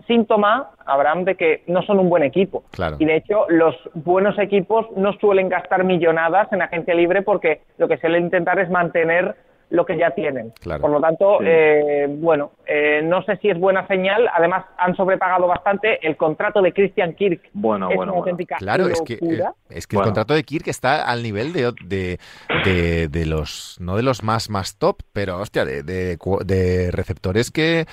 síntoma, 0.08 0.72
Abraham, 0.86 1.26
de 1.26 1.36
que 1.36 1.64
no 1.68 1.84
son 1.84 2.00
un 2.00 2.10
buen 2.10 2.24
equipo. 2.24 2.64
Y 2.98 3.06
de 3.06 3.18
hecho, 3.18 3.46
los 3.50 3.76
buenos 3.94 4.38
equipos 4.40 4.88
no 4.98 5.14
suelen 5.14 5.48
gastar 5.48 5.84
millonadas 5.84 6.52
en 6.52 6.64
agencia 6.64 6.96
libre 6.96 7.22
porque 7.22 7.62
lo 7.78 7.88
que 7.88 7.98
suelen 7.98 8.24
intentar 8.24 8.58
es 8.60 8.70
mantener 8.72 9.36
lo 9.74 9.88
que 9.88 9.98
ya 9.98 10.12
tienen. 10.12 10.54
Por 10.80 10.92
lo 10.92 11.02
tanto, 11.02 11.40
eh, 11.42 12.06
bueno, 12.08 12.52
eh, 12.68 13.02
no 13.04 13.24
sé 13.24 13.38
si 13.38 13.50
es 13.50 13.60
buena 13.60 13.88
señal. 13.88 14.30
Además, 14.32 14.66
han 14.78 14.96
sobrepagado 14.96 15.48
bastante 15.48 15.98
el 16.08 16.16
contrato 16.16 16.62
de 16.62 16.72
Christian 16.72 17.14
Kirk. 17.16 17.50
Bueno, 17.54 17.90
es 17.90 17.96
bueno, 17.96 18.24
Claro, 18.60 18.88
es 18.88 19.02
que, 19.02 19.16
eh, 19.16 19.44
es 19.72 19.88
que 19.88 19.96
el 19.96 20.04
contrato 20.04 20.36
de 20.36 20.44
Kirk 20.44 20.68
está 20.68 21.10
al 21.10 21.24
nivel 21.24 21.54
de, 21.54 21.74
de, 21.88 23.08
de, 23.10 23.26
los, 23.26 23.78
no 23.80 23.98
de 23.98 24.04
los 24.04 24.22
más, 24.22 24.52
más 24.52 24.78
top, 24.78 24.98
pero 25.12 25.40
hostia, 25.40 25.66
de, 25.66 25.82
de 25.82 26.92
receptores 26.92 27.50
que 27.50 27.88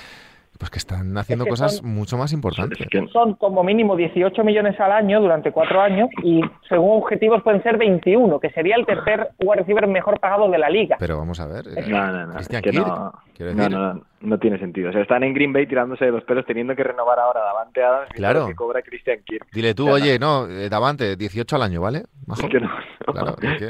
pues 0.61 0.69
que 0.69 0.77
están 0.77 1.17
haciendo 1.17 1.47
cosas 1.47 1.81
mucho 1.81 2.17
más 2.17 2.31
importantes. 2.33 2.77
Son 3.11 3.33
como 3.33 3.63
mínimo 3.63 3.95
18 3.95 4.43
millones 4.43 4.79
al 4.79 4.91
año 4.91 5.19
durante 5.19 5.51
cuatro 5.51 5.81
años 5.81 6.07
y 6.21 6.39
según 6.69 7.01
objetivos 7.01 7.41
pueden 7.41 7.63
ser 7.63 7.79
21, 7.79 8.39
que 8.39 8.51
sería 8.51 8.75
el 8.75 8.85
tercer 8.85 9.29
wide 9.39 9.61
receiver 9.61 9.87
mejor 9.87 10.19
pagado 10.19 10.47
de 10.51 10.59
la 10.59 10.69
liga. 10.69 10.97
Pero 10.99 11.17
vamos 11.17 11.39
a 11.39 11.47
ver. 11.47 11.65
Eh, 11.67 11.83
no, 11.87 12.11
no, 12.11 12.27
no. 12.27 13.69
no, 13.69 14.05
no, 14.21 14.37
tiene 14.37 14.59
sentido. 14.59 14.91
O 14.91 14.93
sea, 14.93 15.01
están 15.01 15.23
en 15.23 15.33
Green 15.33 15.51
Bay 15.51 15.65
tirándose 15.65 16.05
de 16.05 16.11
los 16.11 16.23
pelos 16.25 16.45
teniendo 16.45 16.75
que 16.75 16.83
renovar 16.83 17.17
ahora 17.17 17.39
Davante 17.39 17.81
Adams 17.83 18.09
claro. 18.13 18.45
que 18.45 18.53
cobra 18.53 18.83
Christian 18.83 19.17
Kirk. 19.25 19.47
Dile 19.51 19.73
tú, 19.73 19.89
oye, 19.89 20.19
no, 20.19 20.47
eh, 20.47 20.69
Davante, 20.69 21.15
18 21.15 21.55
al 21.55 21.63
año, 21.63 21.81
¿vale? 21.81 22.03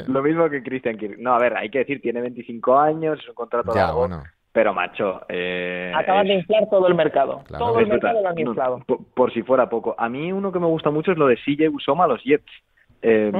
Lo 0.08 0.22
mismo 0.22 0.50
que 0.50 0.62
Christian 0.62 0.98
Kirk. 0.98 1.16
No, 1.18 1.32
a 1.32 1.38
ver, 1.38 1.56
hay 1.56 1.70
que 1.70 1.78
decir, 1.78 2.02
tiene 2.02 2.20
25 2.20 2.78
años, 2.78 3.18
es 3.18 3.28
un 3.30 3.34
contrato 3.34 3.74
ya, 3.74 3.92
Bueno. 3.92 4.22
Pero, 4.52 4.74
macho. 4.74 5.22
Eh, 5.28 5.92
Acaban 5.94 6.26
de 6.26 6.34
inflar 6.34 6.68
todo 6.68 6.86
el 6.86 6.94
mercado. 6.94 7.42
Todo 7.48 7.78
el 7.78 7.86
mercado 7.86 8.22
lo 8.22 8.28
han 8.28 8.38
inflado. 8.38 8.80
por, 9.14 9.32
si 9.32 9.42
fuera 9.42 9.68
poco. 9.68 9.94
A 9.96 10.08
mí, 10.08 10.30
uno 10.30 10.52
que 10.52 10.58
me 10.58 10.66
gusta 10.66 10.90
mucho 10.90 11.12
es 11.12 11.18
lo 11.18 11.26
de 11.26 11.36
CJ 11.36 11.70
Usoma 11.70 12.04
a 12.04 12.08
los 12.08 12.22
Jets. 12.22 12.52
Eh, 13.00 13.32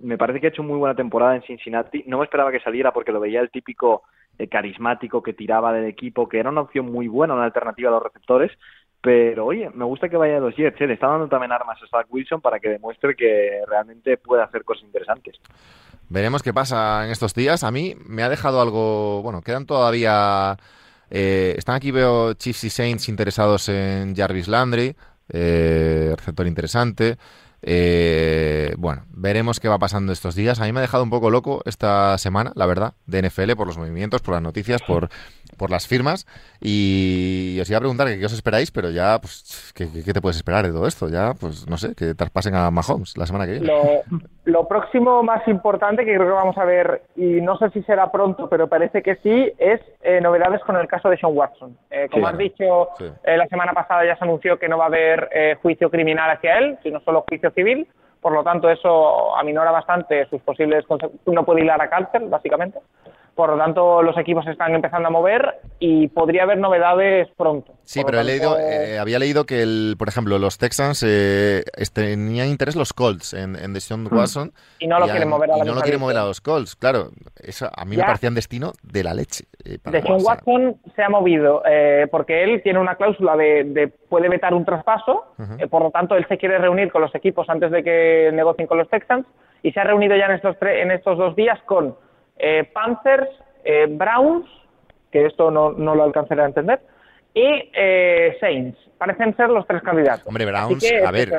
Me 0.00 0.18
parece 0.18 0.40
que 0.40 0.46
ha 0.46 0.50
hecho 0.50 0.62
muy 0.62 0.78
buena 0.78 0.94
temporada 0.94 1.34
en 1.34 1.42
Cincinnati. 1.42 2.04
No 2.06 2.18
me 2.18 2.24
esperaba 2.24 2.52
que 2.52 2.60
saliera 2.60 2.92
porque 2.92 3.12
lo 3.12 3.20
veía 3.20 3.40
el 3.40 3.50
típico 3.50 4.02
eh, 4.38 4.46
carismático 4.46 5.22
que 5.22 5.32
tiraba 5.32 5.72
del 5.72 5.86
equipo, 5.86 6.28
que 6.28 6.38
era 6.38 6.50
una 6.50 6.60
opción 6.60 6.86
muy 6.92 7.08
buena, 7.08 7.34
una 7.34 7.44
alternativa 7.44 7.88
a 7.88 7.94
los 7.94 8.02
receptores. 8.02 8.52
Pero 9.00 9.46
oye, 9.46 9.70
me 9.74 9.84
gusta 9.84 10.08
que 10.08 10.16
vaya 10.16 10.36
a 10.36 10.40
los 10.40 10.54
Jets. 10.54 10.80
¿eh? 10.80 10.86
Le 10.86 10.94
está 10.94 11.06
dando 11.08 11.28
también 11.28 11.52
armas 11.52 11.82
a 11.82 11.86
Zach 11.86 12.06
Wilson 12.10 12.40
para 12.40 12.60
que 12.60 12.68
demuestre 12.68 13.16
que 13.16 13.60
realmente 13.66 14.18
puede 14.18 14.42
hacer 14.42 14.64
cosas 14.64 14.84
interesantes. 14.84 15.36
Veremos 16.08 16.42
qué 16.42 16.54
pasa 16.54 17.04
en 17.04 17.10
estos 17.10 17.34
días. 17.34 17.64
A 17.64 17.70
mí 17.70 17.94
me 18.06 18.22
ha 18.22 18.28
dejado 18.28 18.60
algo. 18.60 19.22
Bueno, 19.22 19.42
quedan 19.42 19.66
todavía. 19.66 20.56
Eh, 21.10 21.54
están 21.56 21.74
aquí, 21.74 21.90
veo 21.90 22.34
Chiefs 22.34 22.64
y 22.64 22.70
Saints 22.70 23.08
interesados 23.08 23.68
en 23.68 24.14
Jarvis 24.14 24.48
Landry, 24.48 24.94
eh, 25.30 26.14
receptor 26.16 26.46
interesante. 26.46 27.18
Eh, 27.60 28.74
bueno, 28.78 29.04
veremos 29.10 29.58
qué 29.58 29.68
va 29.68 29.78
pasando 29.78 30.12
estos 30.12 30.34
días. 30.34 30.60
A 30.60 30.64
mí 30.64 30.72
me 30.72 30.78
ha 30.78 30.82
dejado 30.82 31.02
un 31.02 31.10
poco 31.10 31.30
loco 31.30 31.62
esta 31.64 32.16
semana, 32.18 32.52
la 32.54 32.66
verdad, 32.66 32.94
de 33.06 33.22
NFL, 33.22 33.52
por 33.56 33.66
los 33.66 33.78
movimientos, 33.78 34.22
por 34.22 34.34
las 34.34 34.42
noticias, 34.42 34.80
por, 34.82 35.08
por 35.56 35.70
las 35.70 35.86
firmas. 35.86 36.26
Y 36.60 37.58
os 37.60 37.68
iba 37.68 37.78
a 37.78 37.80
preguntar 37.80 38.16
qué 38.16 38.24
os 38.24 38.32
esperáis, 38.32 38.70
pero 38.70 38.90
ya, 38.90 39.20
pues, 39.20 39.72
¿qué, 39.74 39.86
te 39.86 40.20
puedes 40.20 40.36
esperar 40.36 40.66
de 40.66 40.72
todo 40.72 40.86
esto? 40.86 41.08
Ya, 41.08 41.34
pues, 41.34 41.66
no 41.66 41.76
sé, 41.78 41.94
que 41.94 42.14
traspasen 42.14 42.54
a 42.54 42.70
Mahomes 42.70 43.16
la 43.16 43.26
semana 43.26 43.46
que 43.46 43.52
viene. 43.52 43.72
Próximo 44.68 45.22
más 45.22 45.46
importante 45.48 46.04
que 46.04 46.14
creo 46.14 46.26
que 46.26 46.32
vamos 46.32 46.58
a 46.58 46.64
ver, 46.64 47.02
y 47.16 47.40
no 47.40 47.56
sé 47.58 47.70
si 47.70 47.82
será 47.82 48.10
pronto, 48.10 48.48
pero 48.48 48.66
parece 48.68 49.02
que 49.02 49.16
sí, 49.16 49.52
es 49.58 49.80
eh, 50.02 50.20
novedades 50.20 50.62
con 50.62 50.76
el 50.76 50.88
caso 50.88 51.08
de 51.08 51.16
Sean 51.18 51.36
Watson. 51.36 51.76
Eh, 51.90 52.08
como 52.10 52.26
has 52.26 52.38
dicho, 52.38 52.88
la 53.24 53.46
semana 53.48 53.72
pasada 53.72 54.04
ya 54.04 54.16
se 54.16 54.24
anunció 54.24 54.58
que 54.58 54.68
no 54.68 54.78
va 54.78 54.84
a 54.84 54.88
haber 54.88 55.58
juicio 55.62 55.90
criminal 55.90 56.30
hacia 56.30 56.58
él, 56.58 56.78
sino 56.82 57.00
solo 57.00 57.24
juicio 57.28 57.50
civil, 57.50 57.86
por 58.20 58.32
lo 58.32 58.42
tanto 58.42 58.68
eso 58.68 59.36
aminora 59.36 59.70
bastante 59.70 60.26
sus 60.26 60.42
posibles 60.42 60.84
no 61.26 61.44
puede 61.44 61.62
hilar 61.62 61.80
a 61.80 61.88
cárcel, 61.88 62.28
básicamente. 62.28 62.78
Por 63.38 63.50
lo 63.50 63.56
tanto, 63.56 64.02
los 64.02 64.18
equipos 64.18 64.44
están 64.48 64.74
empezando 64.74 65.06
a 65.06 65.10
mover 65.12 65.60
y 65.78 66.08
podría 66.08 66.42
haber 66.42 66.58
novedades 66.58 67.28
pronto. 67.36 67.72
Sí, 67.84 68.02
pero 68.04 68.18
he 68.18 68.24
leído, 68.24 68.58
eh, 68.58 68.98
había 68.98 69.20
leído 69.20 69.46
que, 69.46 69.62
el, 69.62 69.94
por 69.96 70.08
ejemplo, 70.08 70.40
los 70.40 70.58
Texans 70.58 71.04
eh, 71.06 71.62
tenían 71.94 72.48
interés 72.48 72.74
los 72.74 72.92
Colts 72.92 73.34
en, 73.34 73.54
en 73.54 73.74
Deshaun 73.74 74.02
hmm. 74.02 74.12
Watson. 74.12 74.52
Y 74.80 74.88
no 74.88 74.98
lo 74.98 75.06
quieren 75.06 75.28
mover 75.28 75.52
a, 75.52 75.58
y 75.58 75.60
no 75.60 75.76
lo 75.76 75.82
quieren 75.82 76.00
mover 76.00 76.16
a 76.16 76.24
los 76.24 76.40
Colts. 76.40 76.74
Claro, 76.74 77.10
eso 77.36 77.70
a 77.72 77.84
mí 77.84 77.96
me 77.96 78.02
parecía 78.02 78.28
un 78.28 78.34
destino 78.34 78.72
de 78.82 79.04
la 79.04 79.14
leche. 79.14 79.44
Eh, 79.64 79.78
Deshaun 79.84 80.20
Watson 80.20 80.76
se 80.96 81.02
ha 81.04 81.08
movido 81.08 81.62
eh, 81.64 82.08
porque 82.10 82.42
él 82.42 82.60
tiene 82.64 82.80
una 82.80 82.96
cláusula 82.96 83.36
de, 83.36 83.62
de 83.62 83.86
puede 83.86 84.28
vetar 84.28 84.52
un 84.52 84.64
traspaso. 84.64 85.26
por 85.70 85.82
lo 85.82 85.92
tanto, 85.92 86.16
él 86.16 86.26
se 86.28 86.38
quiere 86.38 86.58
reunir 86.58 86.90
con 86.90 87.02
los 87.02 87.14
equipos 87.14 87.48
antes 87.48 87.70
de 87.70 87.84
que 87.84 88.30
negocien 88.32 88.66
con 88.66 88.78
los 88.78 88.90
Texans. 88.90 89.28
Y 89.62 89.70
se 89.70 89.78
ha 89.78 89.84
reunido 89.84 90.16
ya 90.16 90.26
en 90.26 90.32
estos, 90.32 90.56
en 90.60 90.90
estos 90.90 91.16
dos 91.16 91.36
días 91.36 91.60
con 91.66 91.94
eh, 92.38 92.70
Panthers, 92.72 93.28
eh, 93.64 93.86
Browns, 93.88 94.46
que 95.10 95.26
esto 95.26 95.50
no, 95.50 95.72
no, 95.72 95.94
lo 95.94 96.04
alcanzaré 96.04 96.42
a 96.42 96.46
entender, 96.46 96.80
y 97.34 97.70
eh, 97.74 98.36
Saints. 98.40 98.78
Parecen 98.98 99.36
ser 99.36 99.48
los 99.48 99.66
tres 99.66 99.82
candidatos. 99.82 100.26
Hombre, 100.26 100.44
Browns, 100.44 100.84
a 101.06 101.10
ver, 101.12 101.32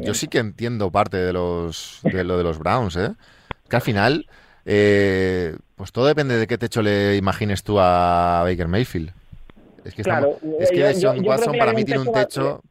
yo 0.00 0.14
sí 0.14 0.28
que 0.28 0.38
entiendo 0.38 0.90
parte 0.90 1.18
de, 1.18 1.32
los, 1.32 2.00
de 2.02 2.24
lo 2.24 2.38
de 2.38 2.44
los 2.44 2.58
Browns, 2.58 2.96
¿eh? 2.96 3.10
Que 3.68 3.76
al 3.76 3.82
final, 3.82 4.26
pues 4.64 5.92
todo 5.92 6.06
depende 6.06 6.38
de 6.38 6.46
qué 6.46 6.56
techo 6.56 6.80
le 6.80 7.16
imagines 7.16 7.62
tú 7.62 7.78
a 7.78 8.40
Baker 8.44 8.68
Mayfield. 8.68 9.12
Es 9.84 9.94
que, 9.94 10.02
claro, 10.02 10.38
es 10.60 10.70
que 10.70 11.20
Watson 11.20 11.58
para 11.58 11.74
mí 11.74 11.84
tiene 11.84 12.00
un 12.00 12.12
techo... 12.12 12.62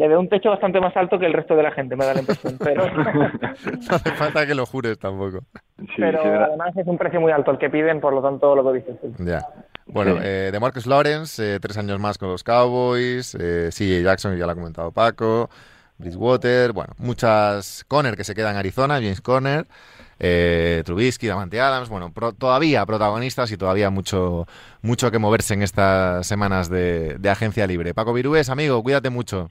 le 0.00 0.08
veo 0.08 0.18
un 0.18 0.28
techo 0.28 0.48
bastante 0.50 0.80
más 0.80 0.96
alto 0.96 1.18
que 1.18 1.26
el 1.26 1.32
resto 1.32 1.54
de 1.54 1.62
la 1.62 1.70
gente, 1.72 1.94
me 1.94 2.04
da 2.06 2.14
la 2.14 2.20
impresión. 2.20 2.56
Pero, 2.58 2.86
No 2.94 3.96
hace 3.96 4.10
falta 4.12 4.46
que 4.46 4.54
lo 4.54 4.64
jures 4.66 4.98
tampoco. 4.98 5.40
Sí, 5.78 5.86
pero 5.98 6.22
además 6.44 6.76
es 6.76 6.86
un 6.86 6.96
precio 6.98 7.20
muy 7.20 7.30
alto 7.32 7.50
el 7.50 7.58
que 7.58 7.68
piden, 7.70 8.00
por 8.00 8.12
lo 8.14 8.22
tanto, 8.22 8.56
lo 8.56 8.64
que 8.72 8.78
dices. 8.78 8.96
sí. 9.02 9.24
Ya. 9.24 9.46
Bueno, 9.86 10.14
Sí. 10.14 10.18
eh, 10.22 10.50
de 10.52 10.60
Marcus 10.60 10.86
Lawrence, 10.86 11.56
eh, 11.56 11.60
tres 11.60 11.76
años 11.76 11.98
más 11.98 12.16
con 12.16 12.28
los 12.30 12.42
Cowboys. 12.44 13.34
Eh, 13.38 13.70
CJ 13.72 14.02
Jackson, 14.02 14.36
ya 14.36 14.46
lo 14.46 14.52
ha 14.52 14.54
comentado 14.54 14.90
Paco. 14.92 15.50
Bridgewater, 15.98 16.72
bueno, 16.72 16.94
muchas. 16.98 17.84
Conner 17.88 18.16
que 18.16 18.24
se 18.24 18.34
queda 18.34 18.50
en 18.52 18.56
Arizona, 18.56 18.94
James 18.94 19.20
Conner. 19.20 19.66
Eh, 20.22 20.82
Trubisky, 20.84 21.26
Davante 21.26 21.60
Adams, 21.60 21.88
bueno, 21.88 22.12
pro- 22.12 22.32
todavía 22.32 22.84
protagonistas 22.86 23.50
y 23.52 23.56
todavía 23.56 23.88
mucho, 23.90 24.46
mucho 24.82 25.10
que 25.10 25.18
moverse 25.18 25.54
en 25.54 25.62
estas 25.62 26.26
semanas 26.26 26.68
de, 26.70 27.16
de 27.18 27.30
agencia 27.30 27.66
libre. 27.66 27.94
Paco 27.94 28.12
Virués, 28.12 28.48
amigo, 28.50 28.82
cuídate 28.82 29.08
mucho. 29.10 29.48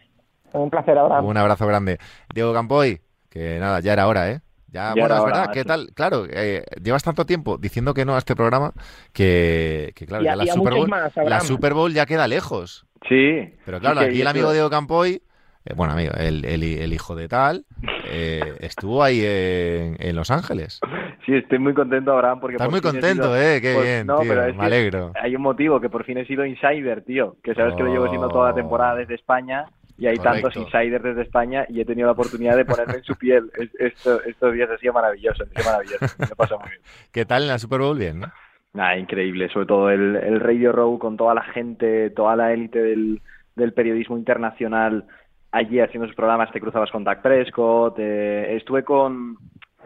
Un 0.54 0.70
placer, 0.70 0.98
ahora. 0.98 1.22
Un 1.22 1.38
abrazo 1.38 1.66
grande. 1.68 1.98
Diego 2.34 2.54
Campoy, 2.54 3.00
que 3.30 3.60
nada, 3.60 3.80
ya 3.80 3.94
era 3.94 4.08
hora, 4.08 4.32
¿eh? 4.32 4.42
Ya, 4.72 4.94
Ya 4.96 5.02
bueno, 5.02 5.18
es 5.18 5.26
verdad. 5.26 5.50
¿qué 5.52 5.64
tal? 5.64 5.90
Claro, 5.96 6.26
eh, 6.30 6.64
llevas 6.84 7.04
tanto 7.04 7.26
tiempo 7.26 7.58
diciendo 7.58 7.94
que 7.96 8.06
no 8.06 8.14
a 8.16 8.20
este 8.20 8.36
programa 8.36 8.72
que, 9.14 9.92
que 9.96 10.06
claro, 10.06 10.22
Y 10.24 10.26
ya 10.28 10.36
la 10.36 10.46
Super, 10.46 10.74
Bowl, 10.74 10.88
más, 10.90 11.16
la 11.16 11.22
Abraham. 11.24 11.42
Super 11.42 11.74
Bowl 11.74 11.94
ya 11.94 12.06
queda 12.06 12.28
lejos. 12.28 12.86
Sí. 13.08 13.52
Pero 13.66 13.80
claro, 13.80 14.00
Sí 14.02 14.06
aquí 14.06 14.16
el 14.16 14.22
eso- 14.22 14.30
amigo 14.30 14.52
Diego 14.52 14.70
Campoy, 14.70 15.24
eh, 15.66 15.74
bueno, 15.76 15.94
amigo, 15.94 16.14
el, 16.18 16.46
el- 16.46 16.64
el 16.64 16.94
hijo 16.94 17.16
de 17.16 17.28
tal, 17.28 17.66
eh, 18.12 18.58
estuvo 18.60 19.04
ahí 19.04 19.22
en, 19.26 19.96
en 20.00 20.16
Los 20.16 20.30
Ángeles. 20.30 20.80
Sí, 21.26 21.34
estoy 21.36 21.58
muy 21.60 21.74
contento, 21.74 22.12
Abraham, 22.14 22.40
porque... 22.40 22.56
Estás 22.56 22.68
por 22.68 22.72
muy 22.74 22.82
contento, 22.82 23.24
sido- 23.24 23.38
¿eh? 23.38 23.60
Qué 23.62 23.74
pues, 23.74 23.86
bien, 23.86 24.08
no, 24.08 24.20
tío, 24.20 24.30
pero 24.30 24.46
es 24.46 24.56
me 24.56 24.66
alegro. 24.66 25.12
Hay 25.22 25.36
un 25.36 25.42
motivo, 25.42 25.80
que 25.82 25.90
por 25.90 26.04
fin 26.06 26.18
he 26.20 26.26
sido 26.26 26.46
insider, 26.46 27.04
tío. 27.04 27.38
Que 27.44 27.56
sabes 27.56 27.74
que 27.76 27.84
lo 27.84 27.90
llevo 27.92 28.08
siendo 28.10 28.30
toda 28.30 28.50
la 28.50 28.56
temporada 28.56 28.96
desde 28.96 29.16
España 29.16 29.66
y 30.00 30.08
hay 30.08 30.18
tantos 30.24 30.54
insiders 30.62 31.04
desde 31.04 31.22
España 31.24 31.66
y 31.70 31.82
he 31.82 31.86
tenido 31.86 32.06
la 32.08 32.14
oportunidad 32.14 32.56
de 32.56 32.66
ponerme 32.66 32.96
en 32.96 33.04
su 33.04 33.16
piel. 33.16 33.52
Es- 33.58 33.76
esto- 33.80 34.22
estos 34.24 34.54
días 34.54 34.70
ha 34.70 34.78
sido 34.78 34.94
maravilloso, 34.94 35.44
ha 35.44 35.48
sido 35.48 35.64
maravilloso. 35.66 36.06
Me 36.18 36.26
ha 36.26 36.36
pasado 36.36 36.60
muy 36.62 36.70
bien. 36.70 36.82
¿Qué 37.12 37.26
tal 37.26 37.44
en 37.44 37.48
la 37.50 37.60
Super 37.60 37.80
Bowl? 37.82 37.98
Bien, 37.98 38.20
¿no? 38.22 38.28
Nada, 38.74 38.98
increíble. 38.98 39.50
Sobre 39.50 39.66
todo 39.66 39.90
el, 39.90 40.16
el 40.16 40.40
Radio 40.40 40.72
Row 40.72 40.98
con 41.00 41.18
toda 41.18 41.34
la 41.34 41.44
gente, 41.44 42.10
toda 42.12 42.36
la 42.36 42.54
élite 42.54 42.82
del, 42.82 43.22
del 43.56 43.74
periodismo 43.74 44.18
internacional 44.18 45.06
allí 45.52 45.80
haciendo 45.80 46.06
sus 46.08 46.16
programas. 46.16 46.52
Te 46.52 46.62
cruzabas 46.62 46.92
con 46.92 47.04
Dak 47.04 47.22
Prescott. 47.24 47.96
eh, 47.98 48.56
estuve 48.56 48.84
con 48.84 49.38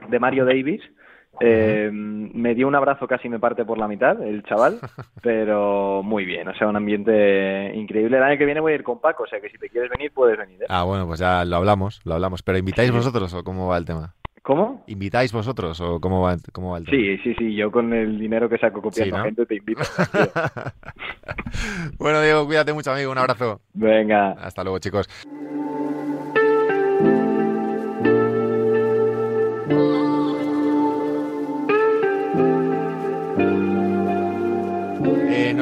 de 0.09 0.19
Mario 0.19 0.43
Davis. 0.45 0.81
Eh, 1.45 1.89
me 1.91 2.55
dio 2.55 2.67
un 2.67 2.75
abrazo 2.75 3.05
casi 3.05 3.27
me 3.27 3.39
parte 3.39 3.65
por 3.65 3.77
la 3.77 3.87
mitad 3.87 4.21
el 4.21 4.43
chaval, 4.43 4.79
pero 5.21 6.01
muy 6.03 6.23
bien, 6.23 6.47
o 6.47 6.55
sea, 6.55 6.67
un 6.67 6.77
ambiente 6.77 7.73
increíble. 7.75 8.17
El 8.17 8.23
año 8.23 8.37
que 8.37 8.45
viene 8.45 8.61
voy 8.61 8.71
a 8.71 8.75
ir 8.75 8.83
con 8.83 9.01
Paco, 9.01 9.23
o 9.23 9.27
sea 9.27 9.41
que 9.41 9.49
si 9.49 9.57
te 9.57 9.69
quieres 9.69 9.89
venir 9.89 10.11
puedes 10.13 10.37
venir. 10.37 10.61
¿eh? 10.61 10.65
Ah, 10.69 10.83
bueno, 10.83 11.05
pues 11.05 11.19
ya 11.19 11.43
lo 11.43 11.57
hablamos, 11.57 12.01
lo 12.05 12.13
hablamos. 12.13 12.43
¿Pero 12.43 12.57
invitáis 12.57 12.91
vosotros 12.91 13.33
o 13.33 13.43
cómo 13.43 13.67
va 13.67 13.77
el 13.77 13.85
tema? 13.85 14.13
¿Cómo? 14.41 14.83
¿Invitáis 14.87 15.31
vosotros 15.31 15.79
o 15.79 15.99
cómo 15.99 16.21
va, 16.21 16.35
cómo 16.51 16.71
va 16.71 16.77
el 16.77 16.85
tema? 16.85 16.97
Sí, 16.97 17.17
sí, 17.19 17.35
sí, 17.37 17.55
yo 17.55 17.71
con 17.71 17.93
el 17.93 18.19
dinero 18.19 18.49
que 18.49 18.57
saco 18.57 18.81
copiando 18.81 19.15
Sí, 19.15 19.19
¿no? 19.19 19.25
gente 19.25 19.45
te 19.45 19.55
invito. 19.55 19.81
bueno, 21.97 22.21
Diego, 22.21 22.45
cuídate 22.45 22.73
mucho, 22.73 22.91
amigo. 22.91 23.11
Un 23.11 23.17
abrazo. 23.17 23.61
Venga. 23.73 24.31
Hasta 24.31 24.63
luego, 24.63 24.79
chicos. 24.79 25.07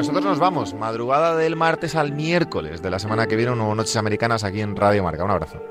Nosotros 0.02 0.24
nos 0.24 0.40
vamos, 0.40 0.74
madrugada 0.74 1.36
del 1.36 1.54
martes 1.54 1.94
al 1.94 2.10
miércoles 2.10 2.82
de 2.82 2.90
la 2.90 2.98
semana 2.98 3.28
que 3.28 3.36
viene, 3.36 3.54
nuevo 3.54 3.72
Noches 3.76 3.94
Americanas 3.94 4.42
aquí 4.42 4.60
en 4.60 4.74
Radio 4.74 5.04
Marca. 5.04 5.22
Un 5.22 5.30
abrazo. 5.30 5.62